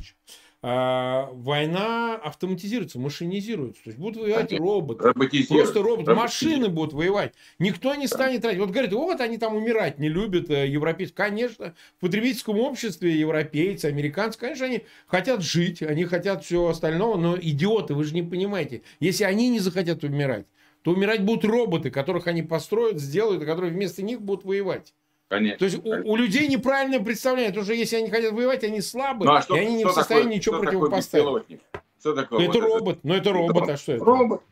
[0.64, 3.82] а, война автоматизируется, машинизируется.
[3.82, 5.12] То есть будут воевать роботы.
[5.48, 6.14] Просто роботы.
[6.14, 7.34] Машины будут воевать.
[7.58, 8.60] Никто не станет тратить.
[8.60, 11.12] Вот говорят, вот они там умирать не любят, э, европейцы.
[11.12, 17.36] Конечно, в потребительском обществе европейцы, американцы, конечно, они хотят жить, они хотят всего остального, но
[17.36, 18.82] идиоты, вы же не понимаете.
[19.00, 20.46] Если они не захотят умирать,
[20.82, 24.94] то умирать будут роботы, которых они построят, сделают, и которые вместо них будут воевать.
[25.32, 25.58] Конечно.
[25.60, 29.30] То есть у, у людей неправильное представление, потому что если они хотят воевать, они слабые,
[29.30, 31.60] ну, а что, и они не в состоянии такое, ничего противопоставить.
[31.98, 32.38] Что такое?
[32.40, 33.08] Ну, это вот робот, это?
[33.08, 34.04] ну это робот, а что это?
[34.04, 34.42] Робот.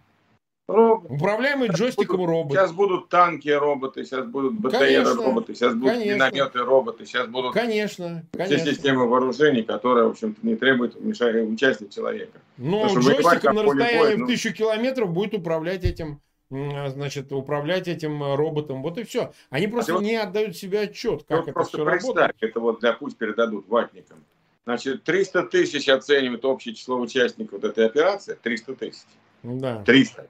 [0.66, 1.10] Робот.
[1.10, 2.52] Управляемый джойстиком будут, робот.
[2.52, 6.14] Сейчас будут танки роботы, сейчас будут БТР роботы, сейчас будут конечно.
[6.14, 8.56] минометы роботы, сейчас будут конечно, конечно.
[8.56, 12.40] все системы вооружений, которые, в общем-то, не требуют участия человека.
[12.56, 14.26] Ну, джойстиком на расстоянии в ну...
[14.28, 18.82] тысячу километров будет управлять этим значит, управлять этим э, роботом.
[18.82, 19.32] Вот и все.
[19.50, 22.36] Они а просто а не отдают себе отчет, как это просто все работает.
[22.40, 24.24] Это вот для пусть передадут ватникам.
[24.64, 28.36] Значит, 300 тысяч оценивает общее число участников вот этой операции.
[28.40, 29.02] 300 тысяч.
[29.42, 29.82] Да.
[29.84, 30.28] 300.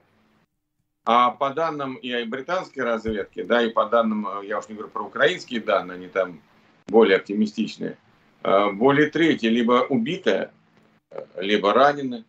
[1.03, 4.91] А по данным и британской разведки, да, и по данным, э, я уж не говорю
[4.91, 6.39] про украинские данные, они там
[6.87, 7.97] более оптимистичные,
[8.43, 10.51] э, более трети либо убитые,
[11.37, 12.23] либо ранены,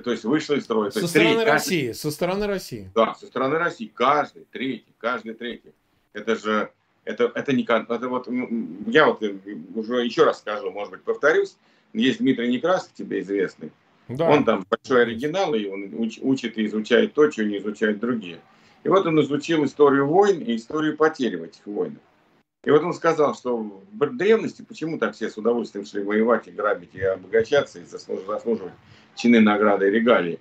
[0.00, 0.90] то есть вышла из строя.
[0.90, 2.90] Со стороны треть, России, каждый, со стороны России.
[2.94, 3.90] Да, со стороны России.
[3.94, 5.72] Каждый третий, каждый третий.
[6.12, 6.70] Это же,
[7.04, 8.28] это, это не, это вот,
[8.86, 9.36] я вот э,
[9.74, 11.56] уже еще раз скажу, может быть, повторюсь,
[11.92, 13.70] есть Дмитрий Некрасов, тебе известный.
[14.08, 14.28] Да.
[14.30, 18.38] Он там большой оригинал, и он уч, учит и изучает то, что не изучают другие.
[18.84, 21.98] И вот он изучил историю войн и историю потерь в этих войнах.
[22.64, 26.50] И вот он сказал, что в древности почему так все с удовольствием шли воевать и
[26.50, 28.72] грабить, и обогащаться, и заслуживать
[29.16, 30.38] чины, награды и регалии.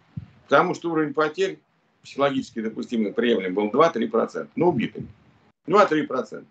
[0.48, 1.60] Потому что уровень потерь
[2.04, 5.08] психологически допустимый, приемлем был 2-3%, ну, убитыми.
[5.68, 6.46] 2-3%.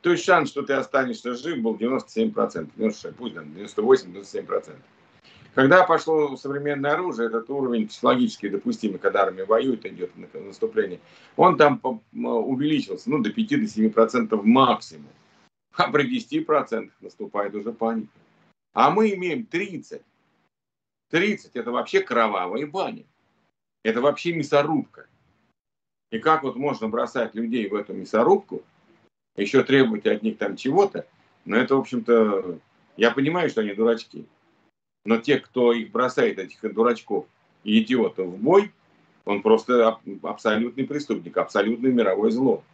[0.00, 4.72] То есть шанс, что ты останешься жив, был 97%, 96, пусть там 98-97%.
[5.54, 11.00] Когда пошло современное оружие, этот уровень психологически допустимый, когда армия воюет, идет наступление,
[11.34, 11.80] он там
[12.12, 15.08] увеличился ну, до 5-7% максимум.
[15.74, 18.12] А при 10% наступает уже паника.
[18.74, 20.02] А мы имеем 30.
[21.10, 23.04] 30 это вообще кровавая баня.
[23.82, 25.06] Это вообще мясорубка.
[26.10, 28.62] И как вот можно бросать людей в эту мясорубку,
[29.36, 31.06] еще требовать от них там чего-то,
[31.44, 32.58] но это, в общем-то,
[32.96, 34.26] я понимаю, что они дурачки.
[35.04, 37.26] Но те, кто их бросает, этих дурачков
[37.62, 38.72] и идиотов в бой,
[39.24, 42.64] он просто абсолютный преступник, абсолютное мировое зло.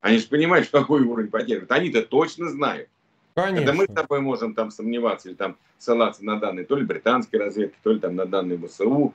[0.00, 1.64] Они же понимают, что какой уровень потерь.
[1.68, 2.88] Они-то точно знают,
[3.34, 3.64] Конечно.
[3.64, 7.40] Это мы с тобой можем там сомневаться или там ссылаться на данные то ли британской
[7.40, 9.12] разведки, то ли там на данные ВСУ.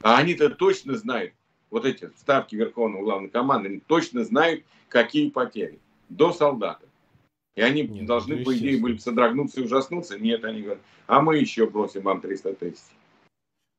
[0.00, 1.34] А они-то точно знают,
[1.70, 5.78] вот эти ставки Верховного Главного команды, они точно знают, какие потери
[6.08, 6.86] до солдата.
[7.56, 10.18] И они Нет, должны, по идее, были содрогнуться и ужаснуться.
[10.18, 12.78] Нет, они говорят, а мы еще бросим вам 300 тысяч.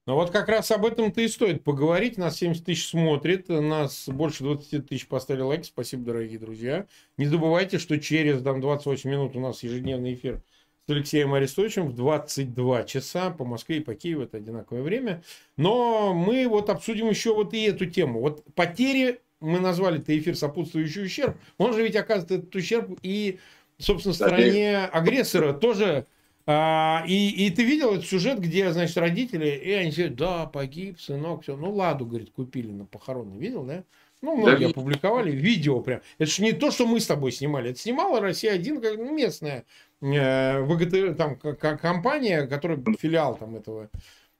[0.09, 2.17] Ну вот как раз об этом-то и стоит поговорить.
[2.17, 5.65] Нас 70 тысяч смотрит, нас больше 20 тысяч поставили лайк.
[5.65, 6.87] Спасибо, дорогие друзья.
[7.17, 10.41] Не забывайте, что через там, 28 минут у нас ежедневный эфир
[10.87, 14.23] с Алексеем Арестовичем в 22 часа по Москве и по Киеву.
[14.23, 15.21] Это одинаковое время.
[15.57, 18.19] Но мы вот обсудим еще вот и эту тему.
[18.19, 21.37] Вот потери, мы назвали это эфир сопутствующий ущерб.
[21.59, 23.37] Он же ведь оказывает этот ущерб и,
[23.77, 26.07] собственно, стороне агрессора тоже
[26.51, 30.99] а, и, и ты видел этот сюжет, где, значит, родители, и они говорят, да, погиб,
[30.99, 31.55] сынок, все.
[31.55, 33.37] Ну, Ладу, говорит, купили на похороны.
[33.37, 33.83] Видел, да?
[34.23, 36.01] Ну, многие да, опубликовали видео прям.
[36.17, 37.69] Это же не то, что мы с тобой снимали.
[37.69, 39.65] Это снимала Россия-1, как местная
[40.01, 43.91] э, ВГТ, там, компания, которая филиал там этого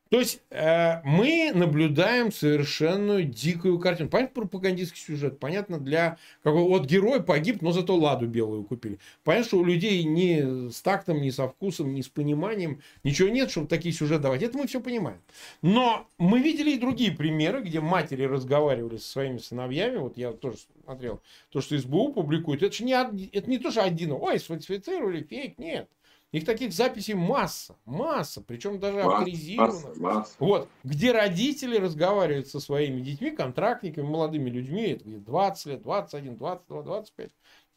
[0.10, 4.10] то есть э, мы наблюдаем совершенно дикую картину.
[4.10, 5.40] Понятно, пропагандистский сюжет.
[5.40, 8.98] Понятно, для какого вот герой погиб, но зато ладу белую купили.
[9.24, 13.52] Понятно, что у людей ни с тактом, ни со вкусом, ни с пониманием ничего нет,
[13.52, 14.42] чтобы такие сюжеты давать.
[14.42, 15.22] Это мы все понимаем.
[15.62, 19.98] Но мы видели и другие примеры, где матери разговаривали со своими сыновьями.
[19.98, 22.64] Вот я тоже смотрел то, что СБУ публикует.
[22.64, 25.88] Это же не, это не то, что один, ой, сфальсифицировали, фейк, нет.
[26.32, 29.84] Их таких записей масса, масса, причем даже масса, авторизированных.
[29.84, 30.36] Масса, масса.
[30.38, 36.38] Вот, где родители разговаривают со своими детьми, контрактниками, молодыми людьми, это где 20 лет, 21,
[36.38, 37.30] 22, 25.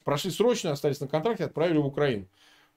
[0.04, 2.26] Прошли срочно, остались на контракте, отправили в Украину.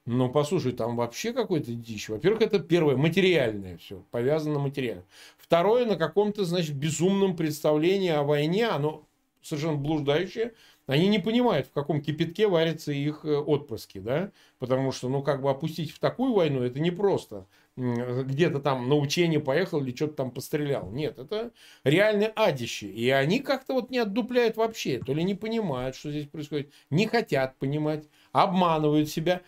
[0.06, 2.08] Но послушай, там вообще какой-то дичь.
[2.10, 5.04] Во-первых, это первое, материальное все, повязано материально.
[5.38, 9.04] Второе, на каком-то, значит, безумном представлении о войне, оно
[9.42, 10.54] совершенно блуждающее,
[10.88, 15.42] они не понимают, в каком кипятке варятся их э, отпрыски, да, потому что, ну, как
[15.42, 17.46] бы опустить в такую войну, это не просто
[17.78, 20.90] где-то там на учение поехал или что-то там пострелял.
[20.92, 21.52] Нет, это
[21.84, 22.88] реальное адище.
[22.88, 27.06] И они как-то вот не отдупляют вообще, то ли не понимают, что здесь происходит, не
[27.06, 29.42] хотят понимать, обманывают себя.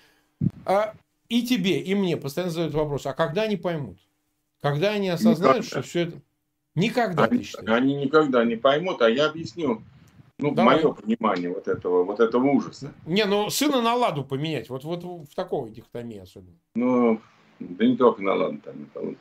[0.65, 0.93] А
[1.29, 3.97] и тебе, и мне постоянно задают вопрос, а когда они поймут?
[4.61, 5.81] Когда они осознают, никогда.
[5.81, 6.21] что все это...
[6.75, 9.81] Никогда, они, они никогда не поймут, а я объясню.
[10.39, 10.75] Ну, Давай.
[10.75, 12.93] мое понимание вот этого, вот этого ужаса.
[13.07, 16.55] Не, ну сына на ладу поменять, вот, вот в такой дихотомии особенно.
[16.75, 17.19] Ну,
[17.59, 19.17] да не только на ладу там.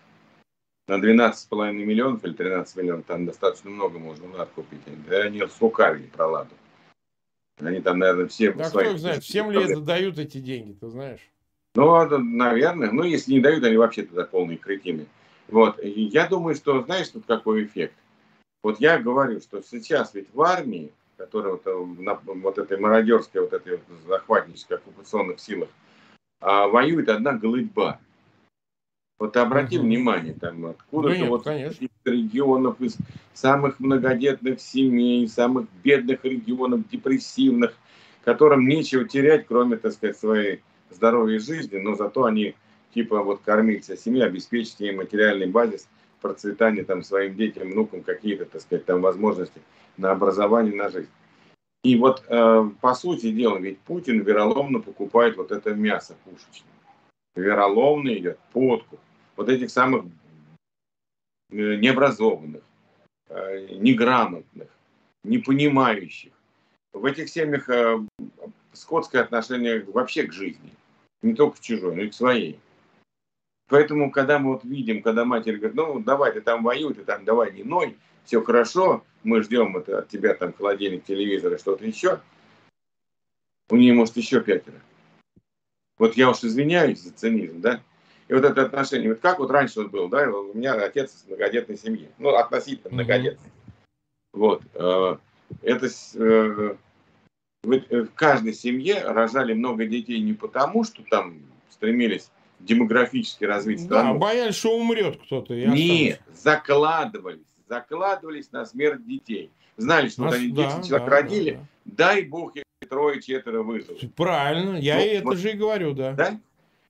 [0.88, 4.82] На 12,5 миллионов или 13 миллионов там достаточно много можно лад купить.
[5.10, 6.54] Они слукавили про ладу.
[7.58, 8.52] Они там, наверное, все...
[8.52, 11.28] Да свои, кто их знает, всем ли это дают эти деньги, ты знаешь?
[11.74, 12.92] Ну, наверное.
[12.92, 15.06] Ну, если не дают, они вообще тогда полные кретины.
[15.48, 15.82] Вот.
[15.82, 17.94] И я думаю, что, знаешь, тут какой эффект?
[18.62, 23.40] Вот я говорю, что сейчас ведь в армии которая вот, э, на вот этой мародерской,
[23.40, 25.68] вот этой вот захватнической оккупационных силах,
[26.40, 28.00] а воюет одна голытьба.
[29.18, 29.86] Вот обрати угу.
[29.86, 31.84] внимание, там откуда-то ну, вот конечно.
[31.84, 32.98] из регионов, из
[33.32, 37.72] самых многодетных семей, самых бедных регионов, депрессивных,
[38.24, 42.54] которым нечего терять, кроме, так сказать, своей здоровья и жизни, но зато они
[42.92, 45.88] типа вот кормить вся семья, обеспечить ей материальный базис,
[46.20, 49.62] процветание там своим детям, внукам, какие-то, так сказать, там возможности
[49.96, 51.10] на образование, на жизнь.
[51.84, 56.72] И вот, э, по сути дела, ведь Путин вероломно покупает вот это мясо пушечное.
[57.36, 58.98] Вероломно идет подкуп.
[59.36, 60.06] Вот этих самых
[61.50, 62.62] э, необразованных,
[63.28, 64.68] э, неграмотных,
[65.22, 66.32] непонимающих.
[66.92, 67.98] В этих семьях э,
[68.72, 70.72] скотское отношение вообще к жизни.
[71.22, 72.58] Не только к чужой, но и к своей.
[73.68, 77.24] Поэтому, когда мы вот видим, когда матерь говорит, ну, давай, ты там воюй, ты там
[77.24, 81.84] давай не ной, все хорошо, мы ждем это от тебя там холодильник, телевизор и что-то
[81.86, 82.20] еще,
[83.70, 84.80] у нее может еще пятеро.
[85.98, 87.80] Вот я уж извиняюсь за цинизм, да,
[88.28, 91.26] и вот это отношение, вот как вот раньше вот было, да, у меня отец из
[91.26, 93.50] многодетной семьи, ну, относительно многодетной.
[94.32, 95.16] Вот, э,
[95.62, 96.76] это э,
[97.62, 104.14] в каждой семье рожали много детей не потому, что там стремились демографически развить страну.
[104.14, 105.54] Да, боялись, что умрет кто-то.
[105.54, 109.50] Нет, закладывались закладывались на смерть детей.
[109.76, 111.92] Знали, что Нас, они 10 да, человек да, родили, да, да.
[111.96, 114.14] дай бог, их трое-четверо выживут.
[114.14, 116.12] Правильно, я ну, и это же и говорю, да.
[116.12, 116.40] да.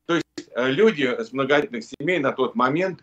[0.07, 3.03] То есть э, люди с многодетных семей на тот момент,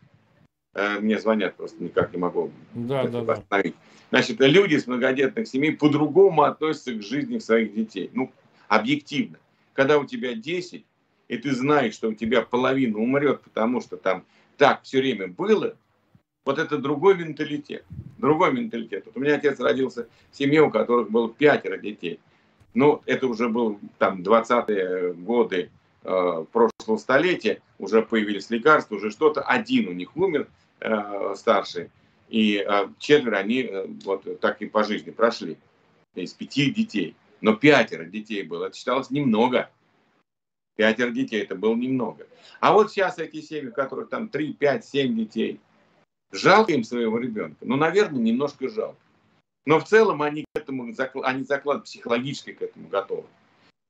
[0.74, 3.76] э, мне звонят просто, никак не могу да, да, остановить.
[3.76, 4.17] Да.
[4.19, 8.10] Значит, люди с многодетных семей по-другому относятся к жизни своих детей.
[8.13, 8.32] Ну,
[8.67, 9.38] объективно.
[9.74, 10.86] Когда у тебя 10,
[11.30, 14.24] и ты знаешь, что у тебя половина умрет, потому что там
[14.58, 15.76] так все время было,
[16.46, 17.85] вот это другой менталитет.
[18.17, 19.06] Другой менталитет.
[19.06, 22.19] Вот у меня отец родился в семье, у которых было пятеро детей.
[22.73, 25.69] Ну, это уже был там 20-е годы
[26.04, 29.41] э, прошлого столетия, уже появились лекарства, уже что-то.
[29.41, 30.48] Один у них умер,
[30.79, 31.91] э, старший,
[32.29, 35.58] и э, четверо они э, вот так и по жизни прошли
[36.15, 37.15] из пяти детей.
[37.41, 39.69] Но пятеро детей было, это считалось немного.
[40.75, 42.25] Пятеро детей это было немного.
[42.60, 45.60] А вот сейчас эти семьи, у которых там 3, 5, 7 детей,
[46.34, 47.58] жалко им своего ребенка?
[47.62, 48.98] Ну, наверное, немножко жалко.
[49.65, 50.92] Но в целом они к этому,
[51.23, 53.25] они закладывают психологически к этому готовы.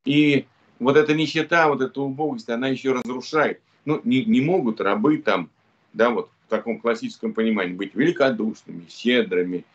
[0.06, 0.46] И
[0.80, 3.62] вот эта нищета, вот эта убогость, она еще разрушает.
[3.86, 5.50] Ну, не, не могут рабы там,
[5.94, 9.66] да, вот в таком классическом понимании быть великодушными, щедрыми,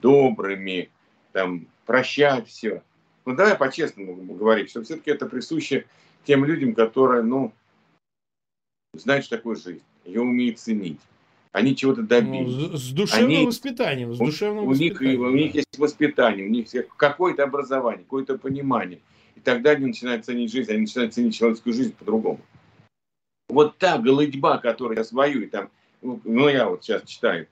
[0.00, 0.90] добрыми,
[1.32, 2.82] там, прощать все.
[3.24, 5.86] Ну, давай по-честному говорить, что все-таки это присуще
[6.24, 7.52] тем людям, которые, ну,
[8.94, 11.00] знают, что такое жизнь, ее умеют ценить.
[11.52, 12.70] Они чего-то добились.
[12.70, 14.14] Ну, с душевным они, воспитанием.
[14.14, 15.20] С душевным у, воспитанием.
[15.20, 19.00] Них, у них есть воспитание, у них какое-то образование, какое-то понимание.
[19.36, 22.40] И тогда они начинают ценить жизнь, они начинают ценить человеческую жизнь по-другому.
[23.50, 27.46] Вот та голодьба, которая сейчас воюет, там, ну, я вот сейчас читаю,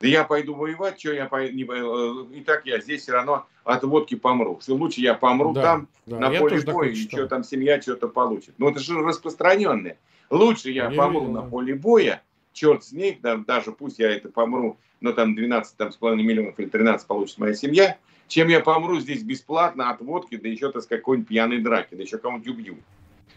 [0.00, 3.46] да я пойду воевать, что я пойду, не, э, и так я здесь все равно
[3.64, 4.60] от водки помру.
[4.60, 8.08] Что лучше я помру да, там, да, на поле боя, и что там семья что-то
[8.08, 8.54] получит.
[8.58, 9.98] Ну, это же распространенное.
[10.28, 12.22] Лучше я, я помру видел, на поле боя,
[12.56, 16.24] черт с ней, да, даже пусть я это помру, но там 12 там, с половиной
[16.24, 17.98] миллионов или 13 получит моя семья,
[18.28, 22.18] чем я помру здесь бесплатно от водки, да еще с какой-нибудь пьяной драки, да еще
[22.18, 22.78] кого-нибудь убью.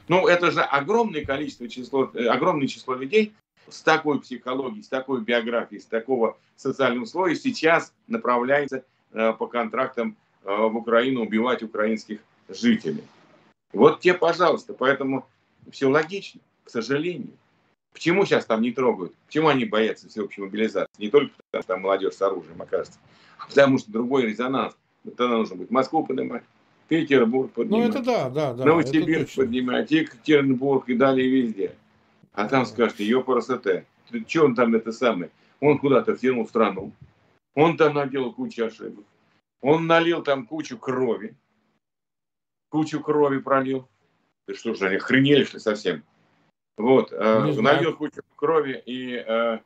[0.08, 3.34] Ну, это же огромное количество число, э, огромное число людей,
[3.68, 10.16] с такой психологией, с такой биографией, с такого социального слоя сейчас направляется э, по контрактам
[10.44, 13.04] э, в Украину убивать украинских жителей.
[13.74, 15.28] Вот те, пожалуйста, поэтому
[15.72, 17.34] все логично, к сожалению.
[17.94, 19.14] Почему сейчас там не трогают?
[19.26, 20.90] Почему они боятся всеобщей мобилизации?
[20.98, 23.00] Не только потому, что там молодежь с оружием окажется,
[23.38, 24.76] а потому что другой резонанс.
[25.04, 26.44] Тогда нужно будет Москву поднимать,
[26.88, 27.86] Петербург поднимать.
[27.86, 28.66] Ну это да, да, да.
[28.66, 31.76] Новосибирск поднимать, Екатеринбург и далее везде.
[32.34, 33.84] А там скажете, ее красота.
[34.28, 35.32] Что он там это самое?
[35.60, 36.92] Он куда-то втянул страну.
[37.54, 39.06] Он там наделал кучу ошибок.
[39.62, 41.36] Он налил там кучу крови.
[42.70, 43.88] Кучу крови пролил.
[44.46, 46.04] Ты что же, они охренели, что ли, совсем?
[46.80, 49.60] Вот, э, налил кучу крови, и э,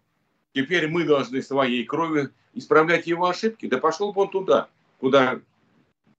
[0.51, 3.68] теперь мы должны своей кровью исправлять его ошибки.
[3.68, 4.68] Да пошел бы он туда,
[4.99, 5.39] куда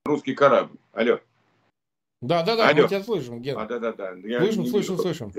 [0.04, 0.76] русский корабль.
[0.92, 1.18] Алло.
[2.22, 2.82] Да, да, да, Алло.
[2.82, 3.58] мы тебя слышим, Ген.
[3.58, 4.14] А, да, да, да.
[4.38, 5.32] слышим, слышим, слышим.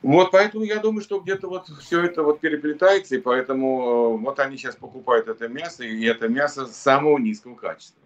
[0.00, 4.40] Вот поэтому я думаю, что где-то вот все это вот переплетается, и поэтому э, вот
[4.40, 8.05] они сейчас покупают это мясо, и это мясо самого низкого качества.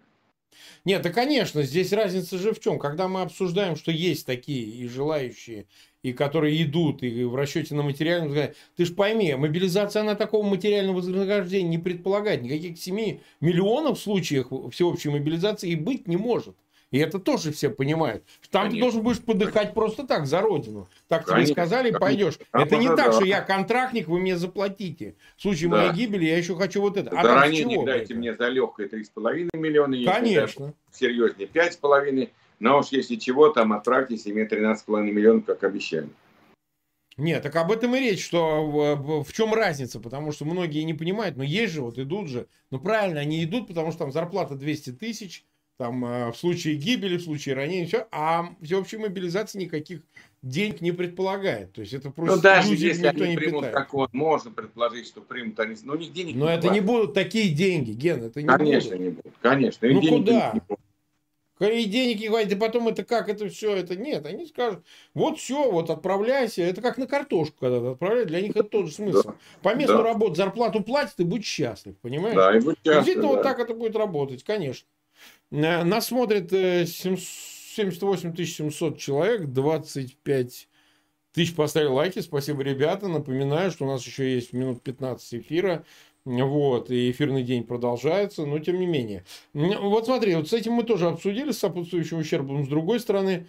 [0.85, 2.79] Нет, да, конечно, здесь разница же в чем.
[2.79, 5.67] Когда мы обсуждаем, что есть такие и желающие,
[6.03, 8.35] и которые идут, и в расчете на материальном,
[8.77, 12.43] ты же пойми, мобилизация, она такого материального вознаграждения не предполагает.
[12.43, 16.57] Никаких 7 миллионов случаев всеобщей мобилизации и быть не может.
[16.91, 18.25] И это тоже все понимают.
[18.51, 18.77] Там Конечно.
[18.77, 20.89] ты должен будешь подыхать просто так, за родину.
[21.07, 21.47] Так Конечно.
[21.47, 22.39] тебе сказали, пойдешь.
[22.51, 23.13] Там это не так, да.
[23.13, 25.15] что я контрактник, вы мне заплатите.
[25.37, 25.77] В случае да.
[25.77, 27.11] моей гибели я еще хочу вот это.
[27.11, 29.95] А да ранее дайте мне за легкое 3,5 миллиона.
[29.95, 30.75] Если Конечно.
[30.91, 32.31] Серьезнее 5,5.
[32.59, 36.09] Но уж если чего, там отправьте себе 13,5 миллионов, как обещали.
[37.17, 40.95] Нет, так об этом и речь, что в, в чем разница, потому что многие не
[40.95, 44.55] понимают, но есть же, вот идут же, ну правильно, они идут, потому что там зарплата
[44.55, 45.45] 200 тысяч,
[45.81, 50.03] там э, в случае гибели, в случае ранения, все, а всеобщей мобилизации никаких
[50.43, 51.73] денег не предполагает.
[51.73, 53.75] То есть это просто ну, даже если никто они не примут питает.
[53.75, 57.15] закон, можно предположить, что примут они, но у них денег Но не это не будут
[57.15, 59.01] такие деньги, Ген, это не Конечно, будут.
[59.01, 59.87] не будут, конечно.
[59.87, 60.55] И ну куда?
[61.61, 64.27] И денег не хватит, и потом это как, это все, это нет.
[64.27, 66.61] Они скажут, вот все, вот отправляйся.
[66.61, 69.29] Это как на картошку, когда ты отправляешь, для них это тот же смысл.
[69.29, 69.35] Да.
[69.63, 70.03] По месту да.
[70.03, 72.37] работы зарплату платят, и будь счастлив, понимаешь?
[72.37, 72.95] Да, и будь счастлив.
[72.97, 73.29] Действительно, да.
[73.29, 74.87] вот так это будет работать, конечно.
[75.51, 80.69] Э, нас смотрит 78 э, 700 человек, 25
[81.33, 82.21] тысяч поставили лайки.
[82.21, 83.09] Спасибо, ребята.
[83.09, 85.85] Напоминаю, что у нас еще есть минут 15 эфира.
[86.25, 89.25] Вот, и эфирный день продолжается, но тем не менее.
[89.55, 92.67] Вот смотри, вот с этим мы тоже обсудили, с сопутствующим ущербом.
[92.67, 93.47] С другой стороны,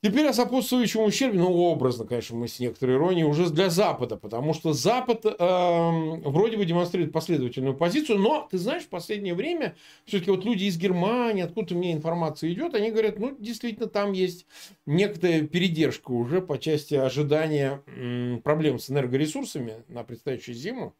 [0.00, 4.54] Теперь о сопутствующем ущербе, ну, образно, конечно, мы с некоторой иронией, уже для Запада, потому
[4.54, 9.74] что Запад э, вроде бы демонстрирует последовательную позицию, но, ты знаешь, в последнее время
[10.04, 14.46] все-таки вот люди из Германии, откуда мне информация идет, они говорят, ну, действительно, там есть
[14.86, 20.94] некоторая передержка уже по части ожидания м, проблем с энергоресурсами на предстоящую зиму,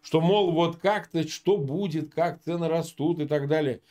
[0.00, 3.82] что, мол, вот как-то, что будет, как цены растут и так далее–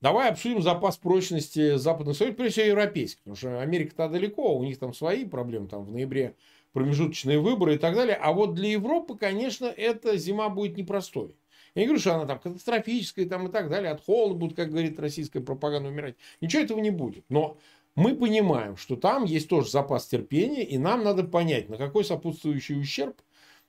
[0.00, 4.78] Давай обсудим запас прочности западных союзов, прежде всего европейских, потому что Америка-то далеко, у них
[4.78, 6.36] там свои проблемы, там в ноябре
[6.72, 8.16] промежуточные выборы и так далее.
[8.16, 11.36] А вот для Европы, конечно, эта зима будет непростой.
[11.74, 14.70] Я не говорю, что она там катастрофическая там, и так далее, от холода будет, как
[14.70, 16.16] говорит российская пропаганда, умирать.
[16.40, 17.24] Ничего этого не будет.
[17.28, 17.58] Но
[17.94, 22.80] мы понимаем, что там есть тоже запас терпения, и нам надо понять, на какой сопутствующий
[22.80, 23.16] ущерб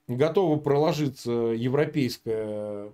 [0.08, 2.92] готово проложиться европейское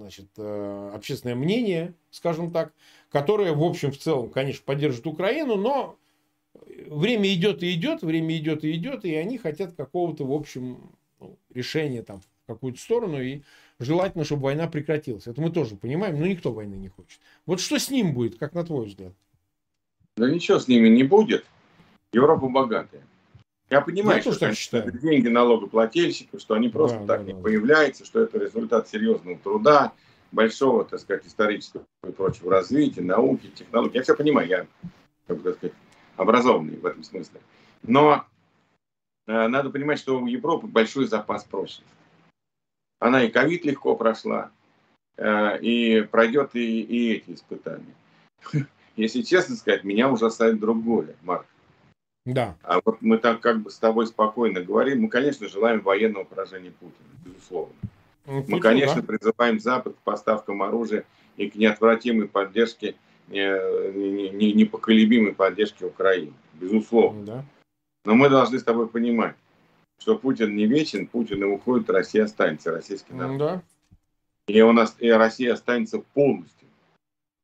[0.00, 2.72] значит, э, общественное мнение, скажем так,
[3.10, 5.96] которое, в общем, в целом, конечно, поддержит Украину, но
[6.86, 10.90] время идет и идет, время идет и идет, и они хотят какого-то, в общем,
[11.20, 13.42] ну, решения там в какую-то сторону, и
[13.78, 15.26] желательно, чтобы война прекратилась.
[15.26, 17.20] Это мы тоже понимаем, но никто войны не хочет.
[17.44, 19.12] Вот что с ним будет, как на твой взгляд?
[20.16, 21.44] Да ничего с ними не будет.
[22.12, 23.02] Европа богатая.
[23.70, 27.40] Я понимаю, Я что это деньги налогоплательщиков, что они просто да, так да, не да.
[27.40, 29.92] появляются, что это результат серьезного труда,
[30.32, 33.98] большого, так сказать, исторического и прочего развития, науки, технологий.
[33.98, 34.66] Я все понимаю, я,
[35.28, 35.76] как бы, так сказать,
[36.16, 37.40] образованный в этом смысле.
[37.84, 38.24] Но
[39.28, 41.94] э, надо понимать, что у Европы большой запас прочности.
[42.98, 44.50] Она и ковид легко прошла,
[45.16, 47.94] э, и пройдет и, и эти испытания.
[48.96, 51.46] Если честно сказать, меня ужасает другое, Марк.
[52.26, 52.56] Да.
[52.62, 55.02] А вот мы так как бы с тобой спокойно говорим.
[55.02, 57.74] Мы, конечно, желаем военного поражения Путина, безусловно.
[58.26, 59.06] Ну, мы, конечно, да.
[59.06, 61.04] призываем Запад к поставкам оружия
[61.36, 62.94] и к неотвратимой поддержке,
[63.30, 66.32] э, непоколебимой поддержке Украины.
[66.54, 67.24] Безусловно.
[67.24, 67.44] Да.
[68.04, 69.34] Но мы должны с тобой понимать,
[69.98, 73.38] что Путин не вечен, Путин и уходит, Россия останется, российский народ.
[73.38, 73.62] Да.
[74.46, 76.68] И у нас и Россия останется полностью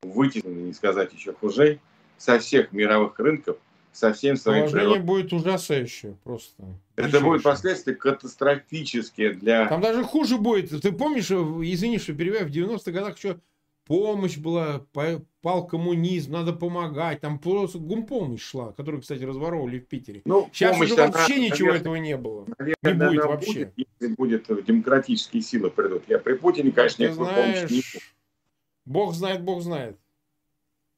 [0.03, 1.79] вытеснена, не сказать еще хуже,
[2.17, 3.59] со всех мировых рынков
[3.97, 6.65] со всем своим Положение будет ужасающее просто.
[6.97, 9.67] Это будет последствия катастрофические для...
[9.69, 10.81] Там даже хуже будет.
[10.83, 13.41] Ты помнишь, извини, что перебиваю, в 90-х годах еще
[13.87, 14.85] помощь была,
[15.43, 17.21] пал коммунизм, надо помогать.
[17.21, 20.23] Там просто гумпомощь шла, которую, кстати, разворовывали в Питере.
[20.25, 22.47] Ну, Сейчас уже вообще она, ничего наверное, этого не было.
[22.59, 23.65] Наверное, не будет вообще.
[23.67, 26.03] Будет, если будет демократические силы придут.
[26.09, 27.83] Я при Путине, конечно, никакой знаешь, помощи не
[28.85, 29.97] Бог знает, Бог знает.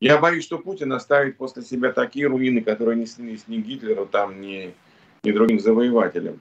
[0.01, 4.41] Я боюсь, что Путин оставит после себя такие руины, которые не снились ни Гитлеру, там,
[4.41, 4.73] ни,
[5.25, 6.41] ни другим завоевателям.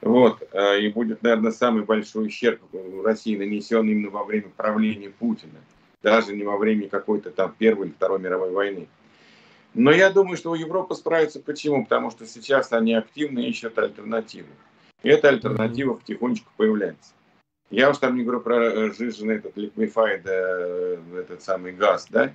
[0.00, 0.42] Вот.
[0.52, 2.60] Э, и будет, наверное, самый большой ущерб
[3.04, 5.60] России нанесен именно во время правления Путина.
[6.02, 8.88] Даже не во время какой-то там Первой или Второй мировой войны.
[9.74, 11.40] Но я думаю, что у Европы справится.
[11.40, 11.84] Почему?
[11.84, 14.48] Потому что сейчас они активно ищут альтернативу.
[15.02, 17.12] И эта альтернатива потихонечку появляется.
[17.70, 22.32] Я уж там не говорю про жиженый этот liquefied, э, этот самый газ, да,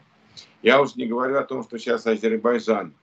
[0.61, 2.93] я уже не говорю о том, что сейчас Азербайджан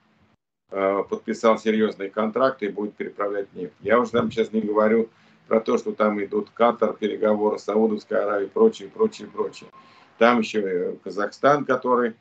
[0.71, 3.73] э, подписал серьезные контракты и будет переправлять нефть.
[3.81, 5.09] Я уже там сейчас не говорю
[5.47, 9.69] про то, что там идут Катар, переговоры, Саудовская Аравия и прочее, прочее, прочее.
[10.17, 12.13] Там еще Казахстан, который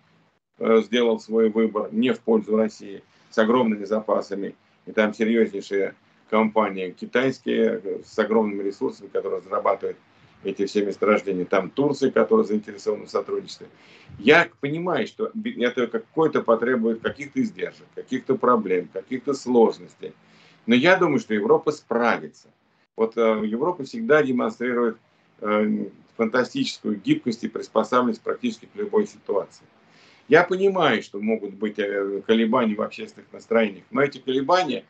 [0.58, 4.54] э, сделал свой выбор не в пользу России, с огромными запасами.
[4.86, 5.94] И там серьезнейшие
[6.30, 9.96] компании китайские э, с огромными ресурсами, которые разрабатывают
[10.46, 11.44] эти все месторождения.
[11.44, 13.66] Там Турция, которая заинтересована в сотрудничестве.
[14.18, 20.12] Я понимаю, что это какой-то потребует каких-то издержек, каких-то проблем, каких-то сложностей.
[20.66, 22.48] Но я думаю, что Европа справится.
[22.96, 24.96] Вот э, Европа всегда демонстрирует
[25.40, 25.86] э,
[26.16, 29.64] фантастическую гибкость и приспосабленность практически к любой ситуации.
[30.28, 34.84] Я понимаю, что могут быть э, колебания в общественных настроениях, но эти колебания,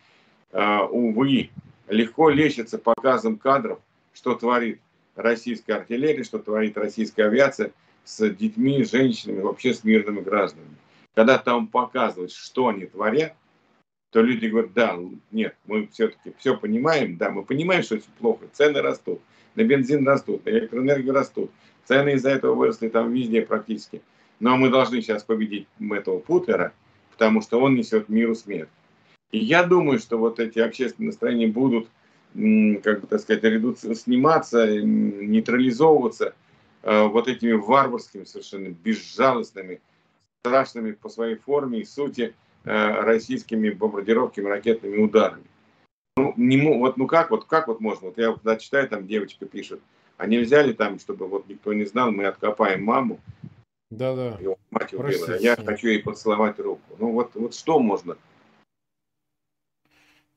[0.52, 1.50] увы,
[1.88, 3.80] легко лечатся показом кадров,
[4.14, 4.80] что творит
[5.16, 7.72] российской артиллерии, что творит российская авиация
[8.04, 10.76] с детьми, женщинами, вообще с мирными гражданами.
[11.14, 13.34] Когда там показывают, что они творят,
[14.10, 14.98] то люди говорят, да,
[15.32, 19.20] нет, мы все-таки все понимаем, да, мы понимаем, что это плохо, цены растут,
[19.54, 21.50] на бензин растут, на электроэнергию растут,
[21.84, 24.02] цены из-за этого выросли там везде практически.
[24.38, 26.72] Но мы должны сейчас победить этого Путера,
[27.10, 28.68] потому что он несет миру смерть.
[29.32, 31.88] И я думаю, что вот эти общественные настроения будут
[32.82, 33.94] как бы, так сказать, редуци...
[33.94, 36.34] сниматься, нейтрализовываться
[36.82, 39.80] э, вот этими варварскими, совершенно безжалостными,
[40.44, 42.34] страшными по своей форме и сути
[42.64, 45.46] э, российскими бомбардировками, ракетными ударами.
[46.16, 48.08] Ну, не, вот, ну как, вот, как вот можно?
[48.08, 49.80] Вот я когда читаю, там девочка пишет,
[50.16, 53.20] а нельзя ли там, чтобы вот никто не знал, мы откопаем маму,
[53.90, 54.36] да-да.
[54.40, 56.82] Его мать убила, я хочу ей поцеловать руку.
[56.98, 58.16] Ну вот, вот что можно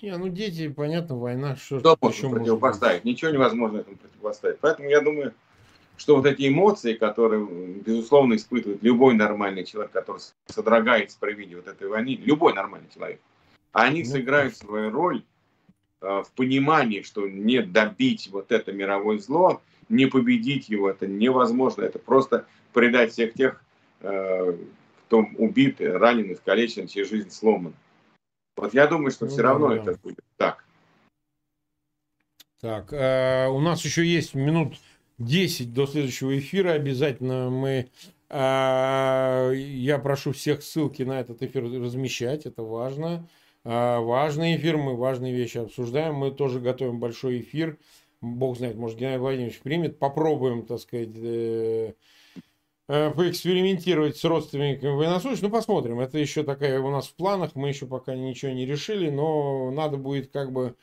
[0.01, 3.03] не, ну дети, понятно, война, что, что еще противопоставить?
[3.03, 3.05] Быть?
[3.05, 4.59] Ничего невозможно этому противопоставить.
[4.59, 5.33] Поэтому я думаю,
[5.97, 11.67] что вот эти эмоции, которые, безусловно, испытывает любой нормальный человек, который содрогается при виде вот
[11.67, 13.19] этой войны, любой нормальный человек,
[13.73, 15.23] они ну, сыграют свою роль
[16.01, 21.83] э, в понимании, что не добить вот это мировое зло, не победить его, это невозможно.
[21.83, 23.61] Это просто предать всех тех,
[24.01, 24.57] э,
[25.07, 27.73] кто убит, ранен, искалечен, чья жизнь сломана.
[28.59, 29.75] Вот я думаю, что ну, все равно да.
[29.75, 30.65] это будет так.
[32.59, 34.75] Так, э, у нас еще есть минут
[35.17, 36.71] 10 до следующего эфира.
[36.71, 37.89] Обязательно мы...
[38.29, 42.45] Э, я прошу всех ссылки на этот эфир размещать.
[42.45, 43.27] Это важно.
[43.63, 44.75] Э, важный эфир.
[44.75, 46.15] Мы важные вещи обсуждаем.
[46.15, 47.77] Мы тоже готовим большой эфир.
[48.19, 49.99] Бог знает, может, Геннадий Владимирович примет.
[49.99, 51.93] Попробуем, так сказать, э,
[52.89, 55.43] поэкспериментировать с родственниками военнослужащих.
[55.43, 55.99] Ну, посмотрим.
[55.99, 57.51] Это еще такая у нас в планах.
[57.53, 60.75] Мы еще пока ничего не решили, но надо будет как бы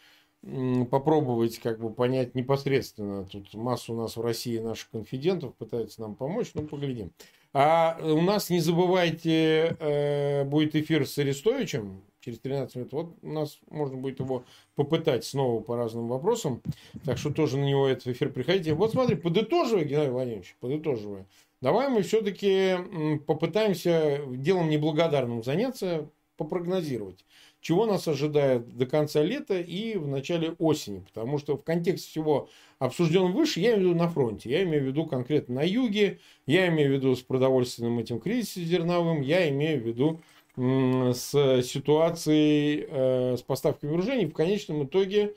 [0.90, 3.24] попробовать как бы понять непосредственно.
[3.24, 7.10] Тут масса у нас в России наших конфидентов пытаются нам помочь, ну поглядим.
[7.52, 12.92] А у нас, не забывайте, э, будет эфир с Арестовичем через 13 минут.
[12.92, 14.44] Вот у нас можно будет его
[14.74, 16.62] попытать снова по разным вопросам.
[17.04, 18.74] Так что тоже на него этот эфир приходите.
[18.74, 21.26] Вот смотри, подытоживая, Геннадий Владимирович, подытоживая.
[21.60, 27.24] Давай мы все-таки попытаемся делом неблагодарным заняться, попрогнозировать
[27.66, 31.00] чего нас ожидает до конца лета и в начале осени.
[31.00, 32.48] Потому что в контексте всего
[32.78, 36.20] обсужденного выше, я имею в виду на фронте, я имею в виду конкретно на юге,
[36.46, 40.20] я имею в виду с продовольственным этим кризисом зерновым, я имею в виду
[40.56, 44.26] с ситуацией э, с поставками вооружений.
[44.26, 45.34] В конечном итоге,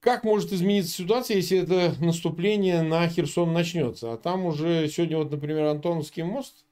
[0.00, 4.12] как может измениться ситуация, если это наступление на Херсон начнется?
[4.12, 6.64] А там уже сегодня, вот, например, Антоновский мост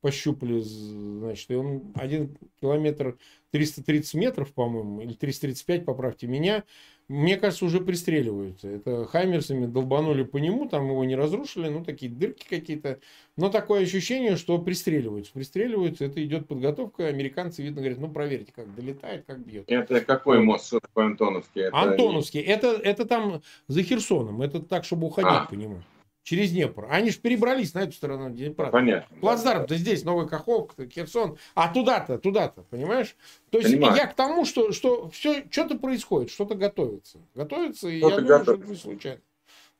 [0.00, 3.18] пощупали, значит, и он один километр
[3.50, 6.64] 330 метров, по-моему, или 335, поправьте меня,
[7.10, 8.68] мне кажется, уже пристреливаются.
[8.68, 13.00] Это хаймерсами долбанули по нему, там его не разрушили, ну, такие дырки какие-то.
[13.36, 15.32] Но такое ощущение, что пристреливаются.
[15.32, 17.08] Пристреливаются, это идет подготовка.
[17.08, 19.64] Американцы, видно, говорят, ну, проверьте, как долетает, как бьет.
[19.66, 20.68] Это какой мост?
[20.68, 21.62] Что такое Антоновский?
[21.62, 21.76] Это...
[21.76, 22.40] Антоновский.
[22.42, 24.40] Это, это там за Херсоном.
[24.40, 25.46] Это так, чтобы уходить а.
[25.46, 25.82] по нему
[26.22, 26.86] через Днепр.
[26.90, 28.66] Они же перебрались на эту сторону Днепра.
[28.66, 29.16] Понятно.
[29.20, 33.16] Плацдарм-то здесь, Новый Каховка, Херсон, а туда-то, туда-то, понимаешь?
[33.50, 33.96] То есть Понимаю.
[33.96, 37.18] я к тому, что, что все, что-то происходит, что-то готовится.
[37.34, 39.20] Готовится, и я думаю, что это не случайно.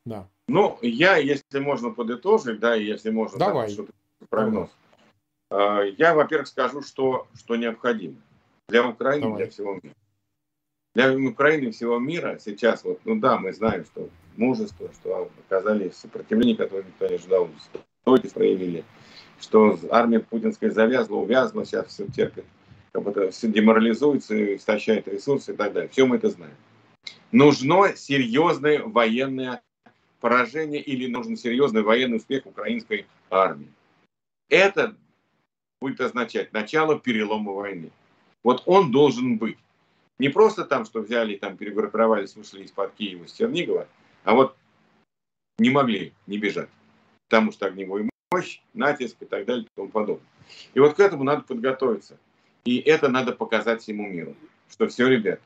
[0.04, 0.28] Да.
[0.48, 3.70] Ну, я, если можно подытожить, да, если можно Давай.
[3.70, 3.92] Что-то
[4.28, 4.70] прогноз.
[5.50, 5.94] Давай.
[5.98, 8.16] Я, во-первых, скажу, что, что необходимо
[8.68, 9.38] для Украины, Давай.
[9.38, 9.94] для всего мира.
[10.94, 15.90] Для Украины и всего мира сейчас, вот, ну да, мы знаем, что мужество, что оказали
[15.90, 17.48] сопротивление, которое никто не ожидал,
[18.02, 18.84] стойкость проявили,
[19.40, 22.44] что армия путинская завязла, увязла, сейчас все терпит,
[22.92, 25.88] как будто все деморализуется, истощает ресурсы и так далее.
[25.90, 26.54] Все мы это знаем.
[27.32, 29.62] Нужно серьезное военное
[30.20, 33.68] поражение или нужен серьезный военный успех украинской армии.
[34.48, 34.96] Это
[35.80, 37.90] будет означать начало перелома войны.
[38.42, 39.58] Вот он должен быть.
[40.18, 43.88] Не просто там, что взяли, там перегруппировались, вышли из-под Киева, с Чернигова,
[44.24, 44.56] а вот
[45.58, 46.68] не могли не бежать.
[47.28, 50.26] Потому что огневой мощь, натиск и так далее и тому подобное.
[50.74, 52.16] И вот к этому надо подготовиться.
[52.64, 54.34] И это надо показать всему миру,
[54.70, 55.42] что все, ребята,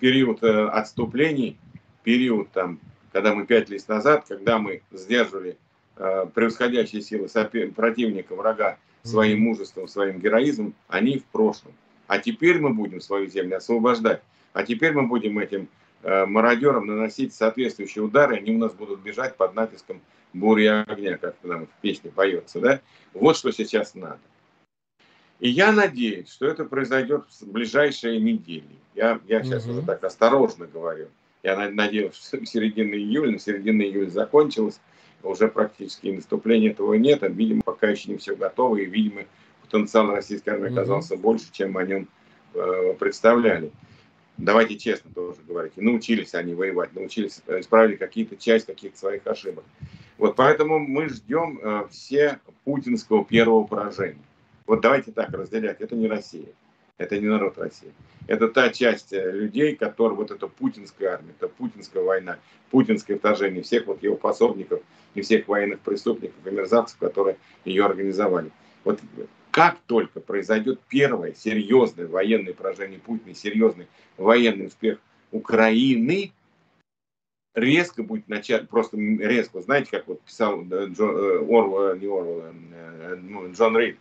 [0.00, 1.58] период э, отступлений,
[2.02, 2.80] период там,
[3.12, 5.56] когда мы пятились назад, когда мы сдерживали
[5.96, 7.28] э, превосходящие силы
[7.70, 11.72] противника, врага своим мужеством, своим героизмом, они в прошлом.
[12.06, 14.22] А теперь мы будем свою землю освобождать.
[14.52, 15.66] А теперь мы будем этим э,
[16.02, 18.36] мародерам наносить соответствующие удары.
[18.36, 20.00] Они у нас будут бежать под натиском
[20.32, 22.60] бури огня, как нам в песне поется.
[22.60, 22.80] Да?
[23.14, 24.20] Вот что сейчас надо.
[25.40, 28.76] И я надеюсь, что это произойдет в ближайшие недели.
[28.94, 29.72] Я, я сейчас угу.
[29.72, 31.08] уже так осторожно говорю.
[31.42, 34.80] Я надеюсь, что в середине июля, на середине июля закончилось.
[35.24, 37.24] Уже практически наступления этого нет.
[37.24, 38.76] А, видимо, пока еще не все готово.
[38.76, 39.22] И, видимо,
[39.62, 41.22] потенциал российской армии оказался угу.
[41.22, 42.08] больше, чем о нем
[42.54, 43.72] э, представляли.
[44.38, 45.76] Давайте честно тоже говорить.
[45.76, 49.64] Научились они воевать, научились, э, исправили какие-то часть каких-то своих ошибок.
[50.18, 54.22] Вот поэтому мы ждем э, все путинского первого поражения.
[54.66, 55.80] Вот давайте так разделять.
[55.80, 56.48] Это не Россия.
[56.98, 57.92] Это не народ России.
[58.28, 62.38] Это та часть э, людей, которые вот это путинская армия, это путинская война,
[62.70, 64.80] путинское вторжение всех вот его пособников
[65.14, 68.50] и всех военных преступников и мерзавцев, которые ее организовали.
[68.84, 69.00] Вот
[69.52, 73.86] как только произойдет первое серьезное военное поражение Путина, серьезный
[74.16, 74.98] военный успех
[75.30, 76.32] Украины,
[77.54, 82.44] резко будет начать, просто резко, знаете, как вот писал э, Джон, э, Орвел, не Орвел,
[82.72, 83.98] э, ну, Джон Рид,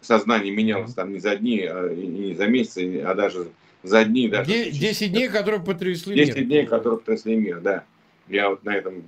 [0.00, 3.48] сознание менялось там не за дни, а, не за месяцы, а даже
[3.82, 4.28] за дни.
[4.28, 6.36] Даже 10 дней, которые потрясли 10 мир.
[6.36, 7.84] 10 дней, которые потрясли мир, да.
[8.28, 9.04] Я вот на этом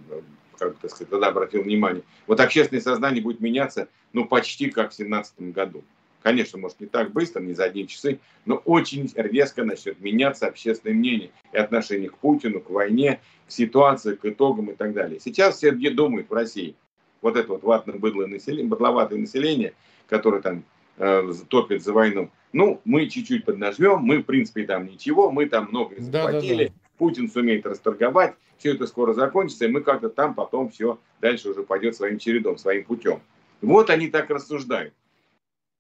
[0.71, 2.03] как так сказать, тогда обратил внимание.
[2.27, 5.85] Вот общественное сознание будет меняться, ну, почти как в 2017 году.
[6.23, 10.95] Конечно, может, не так быстро, не за одни часы, но очень резко начнет меняться общественное
[10.95, 15.19] мнение и отношение к Путину, к войне, к ситуации, к итогам и так далее.
[15.19, 16.77] Сейчас все думают в России,
[17.23, 19.75] вот это вот ватно-быдлое население, быдловатое население,
[20.09, 20.65] которое там
[20.99, 25.97] э, за войну, ну, мы чуть-чуть поднажмем, мы, в принципе, там ничего, мы там много
[25.99, 30.37] захватили, да, да, да Путин сумеет расторговать, все это скоро закончится, и мы как-то там
[30.37, 33.21] потом все дальше уже пойдет своим чередом, своим путем.
[33.61, 34.95] Вот они так рассуждают.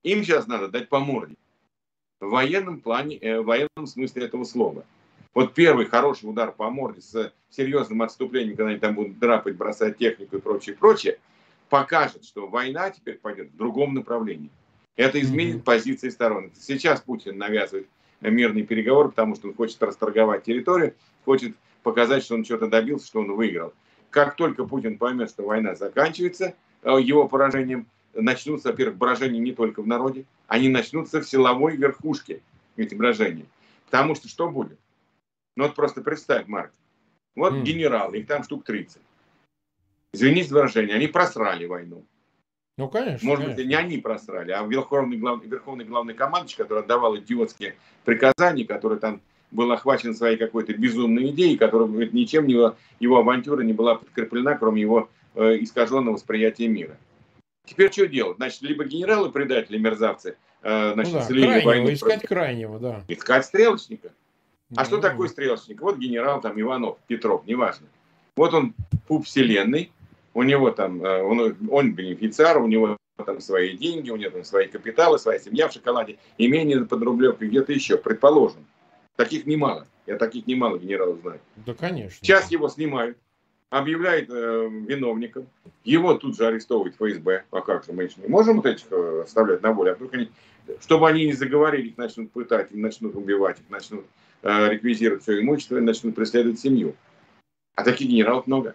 [0.03, 1.37] Им сейчас надо дать по морде.
[2.19, 4.85] В военном плане, э, в военном смысле этого слова.
[5.33, 9.99] Вот первый хороший удар по морде с серьезным отступлением, когда они там будут драпать, бросать
[9.99, 11.21] технику и прочее, прочее,
[11.69, 14.51] покажет, что война теперь пойдет в другом направлении.
[14.97, 15.63] Это изменит mm-hmm.
[15.63, 16.51] позиции сторон.
[16.59, 17.87] Сейчас Путин навязывает
[18.31, 20.95] мирный переговор, потому что он хочет расторговать территорию,
[21.25, 23.73] хочет показать, что он что-то добился, что он выиграл.
[24.11, 29.83] Как только Путин поймет, что война заканчивается э, его поражением, начнутся, во-первых, брожения не только
[29.83, 32.43] в народе, они начнутся в силовой верхушке,
[32.77, 33.47] эти брожения.
[33.87, 34.79] Потому что что будет?
[35.57, 36.73] Ну вот просто представь, Марк.
[37.35, 37.63] Вот mm.
[37.63, 39.01] генералы, их там штук 30.
[40.13, 42.05] Извините за выражение, они просрали войну.
[42.79, 43.27] Ну, конечно.
[43.27, 43.63] Может конечно.
[43.63, 48.99] быть, не они просрали, а верховный главный, верховный главный командующий, который отдавал идиотские приказания, который
[48.99, 49.21] там
[49.51, 54.57] был охвачен своей какой-то безумной идеей, которая говорит, ничем его, его авантюра не была подкреплена,
[54.57, 56.97] кроме его э, искаженного восприятия мира.
[57.67, 58.39] Теперь что делать?
[58.39, 61.93] Значит, либо генералы предатели, мерзавцы, э, значит, ну да, крайнего, войну.
[61.93, 62.29] Искать против...
[62.29, 63.05] крайнего, да.
[63.09, 64.13] Искать стрелочника.
[64.75, 65.83] А ну, что такое стрелочник?
[65.83, 67.87] Вот генерал там Иванов, Петров, неважно.
[68.37, 68.75] Вот он
[69.07, 69.93] пуп вселенной,
[70.35, 74.45] у него там, э, он, он бенефициар, у него там свои деньги, у него там
[74.45, 78.67] свои капиталы, своя семья в шоколаде, имение под Рублевкой, где-то еще, предположим.
[79.17, 79.87] Таких немало.
[80.07, 81.41] Я таких немало генералов знаю.
[81.57, 82.19] Да, конечно.
[82.21, 83.19] Сейчас его снимают,
[83.71, 85.47] объявляют э, виновником,
[85.85, 87.45] его тут же арестовывают ФСБ.
[87.51, 90.31] А как же, мы не можем вот этих э, оставлять на воле, а вдруг они,
[90.81, 94.05] чтобы они не заговорили, их начнут пытать, их начнут убивать, их начнут
[94.43, 96.95] э, реквизировать все имущество и начнут преследовать семью.
[97.75, 98.75] А таких генералов много.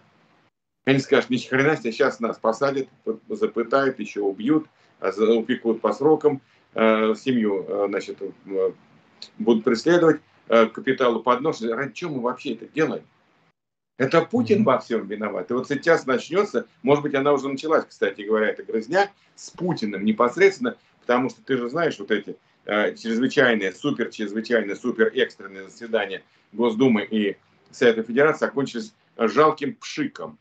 [0.88, 2.88] Они скажут, ни хрена себе, сейчас нас посадят,
[3.28, 4.68] запытают, еще убьют,
[5.00, 6.40] а упекут по срокам,
[6.72, 8.72] э, семью, э, значит, э,
[9.36, 11.70] будут преследовать, капиталу подносят.
[11.72, 13.02] Ради чего мы вообще это делаем?
[13.98, 15.50] Это Путин во всем виноват.
[15.50, 20.06] И вот сейчас начнется, может быть, она уже началась, кстати говоря, эта грызня с Путиным
[20.06, 26.22] непосредственно, потому что ты же знаешь, вот эти э, чрезвычайные, супер чрезвычайные, супер экстренные заседания
[26.52, 27.36] Госдумы и
[27.70, 30.38] Совета Федерации окончились жалким пшиком.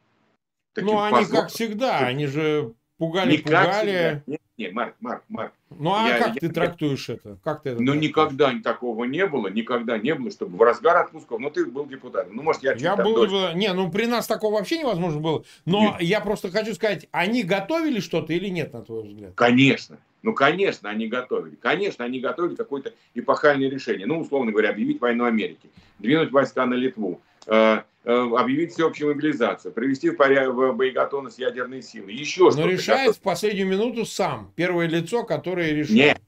[0.81, 4.23] Ну, они, как всегда, они же пугали, пугали.
[4.25, 5.53] Нет, нет, Марк, Марк, Марк.
[5.69, 7.37] Ну, а я, как я, ты трактуешь я, это?
[7.43, 8.09] Как ты это ну, трактуешь?
[8.09, 12.35] никогда такого не было, никогда не было, чтобы в разгар отпусков, ну, ты был депутатом.
[12.35, 13.53] Ну, может, я Я был, дольше.
[13.55, 15.43] не, ну, при нас такого вообще невозможно было.
[15.65, 16.01] Но нет.
[16.01, 19.33] я просто хочу сказать, они готовили что-то или нет, на твой взгляд?
[19.35, 19.97] Конечно.
[20.23, 21.55] Ну, конечно, они готовили.
[21.55, 24.07] Конечно, они готовили какое-то эпохальное решение.
[24.07, 25.69] Ну, условно говоря, объявить войну Америке,
[25.99, 32.11] двинуть войска на Литву, э, объявить всеобщую мобилизацию, привести в, порядок, в боеготовность ядерные силы.
[32.11, 32.61] Еще что-то.
[32.61, 34.51] Но решает в последнюю минуту сам.
[34.55, 35.91] Первое лицо, которое решает.
[35.91, 36.21] Нет,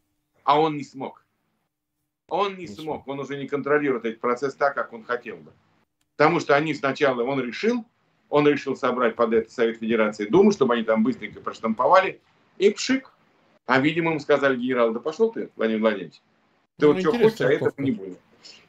[0.44, 1.26] а он не смог.
[2.28, 3.08] Он не, смог.
[3.08, 5.52] Он уже не контролирует этот процесс так, как он хотел бы.
[6.18, 7.86] Потому что они сначала, он решил,
[8.30, 12.20] он решил собрать под это Совет Федерации Думу, чтобы они там быстренько проштамповали,
[12.58, 13.12] и пшик.
[13.66, 16.22] А, видимо, ему сказали генерал, да пошел ты, Владимир Владимирович.
[16.78, 18.20] Ты ну, вот что хочешь, а этого не будет.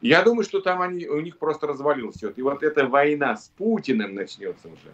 [0.00, 2.30] Я думаю, что там они, у них просто развалилось все.
[2.30, 4.92] И вот эта война с Путиным начнется уже.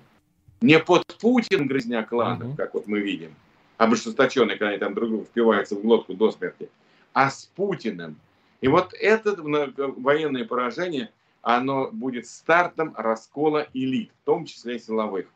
[0.61, 2.57] Не под Путин грызня кланов, угу.
[2.57, 3.35] как вот мы видим,
[3.77, 6.69] обожесточенные, когда они там друг другу впиваются в глотку до смерти,
[7.13, 8.17] а с Путиным.
[8.61, 11.11] И вот это военное поражение,
[11.43, 15.27] оно будет стартом раскола элит, в том числе силовых.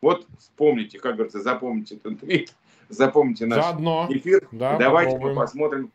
[0.00, 2.54] Вот вспомните, как говорится, запомните этот твит,
[2.88, 4.06] запомните наш Заодно.
[4.10, 4.48] эфир.
[4.52, 5.36] Да, Давайте попробуем.
[5.36, 5.92] мы посмотрим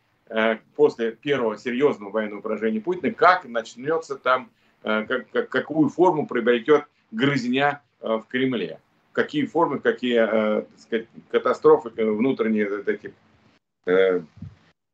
[0.76, 4.50] после первого серьезного военного поражения Путина, как начнется там,
[4.82, 8.80] э, как, как, какую форму приобретет грызня э, в Кремле.
[9.12, 13.14] Какие формы, какие э, сказать, катастрофы э, внутренние, вот эти,
[13.86, 14.20] э,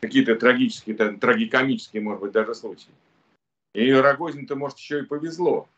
[0.01, 2.93] какие-то трагические, там, трагикомические, может быть, даже случаи.
[3.75, 5.69] И Рогозин-то, может, еще и повезло,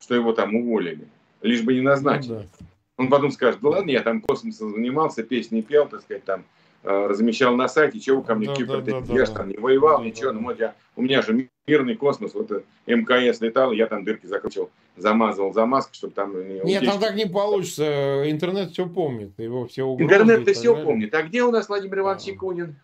[0.00, 1.06] что его там уволили,
[1.42, 2.32] лишь бы не назначили.
[2.32, 2.66] Ну, да.
[2.98, 6.44] Он потом скажет, да ладно, я там космосом занимался, песни пел, так сказать, там э,
[6.86, 9.98] размещал на сайте, чего ко мне да, Кипр, да, да, я да, там не воевал,
[9.98, 10.38] да, ничего, да.
[10.38, 14.26] ну вот я, у меня же мирный космос, вот э, МКС летал, я там дырки
[14.26, 19.66] закручивал, замазывал замазки, чтобы там не Нет, там так не получится, интернет все помнит, его
[19.66, 20.84] все угрозы Интернет-то все далее.
[20.86, 22.32] помнит, а где у нас Владимир Иванович да.
[22.32, 22.76] Якунин?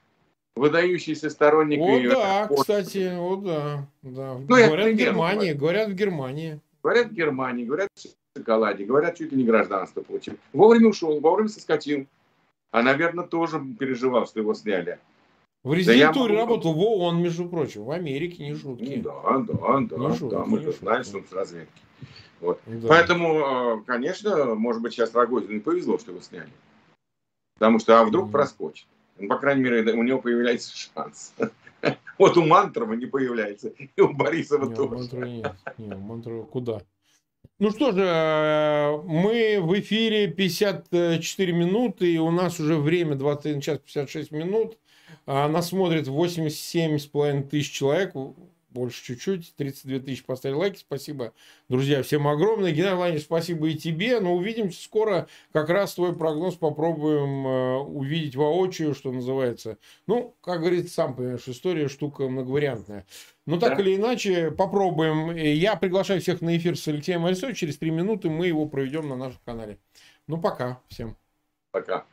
[0.54, 1.80] Выдающийся сторонник.
[1.80, 3.86] О, и, да, это, кстати, о, да.
[4.02, 4.34] да.
[4.34, 6.60] Ну, говорят в Германии, говорят в Германии.
[6.82, 7.88] Говорят в Германии, говорят
[8.36, 8.84] шоколаде.
[8.84, 10.34] Говорят, чуть ли не гражданство получил.
[10.52, 12.06] Вовремя ушел, вовремя соскочил.
[12.72, 14.98] А, наверное, тоже переживал, что его сняли.
[15.62, 18.94] В резидентуре да работал в ООН, между прочим, в Америке, не шутки.
[18.96, 21.82] Ну, да, да, да, не шутки, да, мы это знаем, что он с разведки.
[22.40, 22.60] Вот.
[22.66, 22.88] Да.
[22.88, 26.50] Поэтому, э, конечно, может быть, сейчас Рогозину повезло, что его сняли.
[27.54, 28.86] Потому что, а вдруг mm проскочит.
[29.18, 31.34] Ну, по крайней мере, у него появляется шанс.
[32.18, 34.94] Вот у Мантрова не появляется, и у Борисова не, тоже.
[34.94, 35.54] У Мантрова нет.
[35.78, 36.82] Не, у Мантрова куда?
[37.62, 43.60] Ну что же, э, мы в эфире 54 минуты, и у нас уже время 21
[43.60, 44.78] час 56 минут.
[45.26, 48.14] А нас смотрит 87,5 тысяч человек
[48.72, 51.32] больше чуть-чуть, 32 тысячи поставили лайки, спасибо,
[51.68, 52.72] друзья, всем огромное.
[52.72, 58.36] Геннадий Владимирович, спасибо и тебе, но увидимся скоро, как раз твой прогноз попробуем э, увидеть
[58.36, 59.78] воочию, что называется.
[60.06, 63.06] Ну, как говорится, сам понимаешь, история штука многовариантная.
[63.46, 63.82] Но так да.
[63.82, 65.34] или иначе, попробуем.
[65.34, 69.16] Я приглашаю всех на эфир с Алексеем Альцовым, через три минуты мы его проведем на
[69.16, 69.78] нашем канале.
[70.26, 71.16] Ну, пока всем.
[71.72, 72.06] Пока.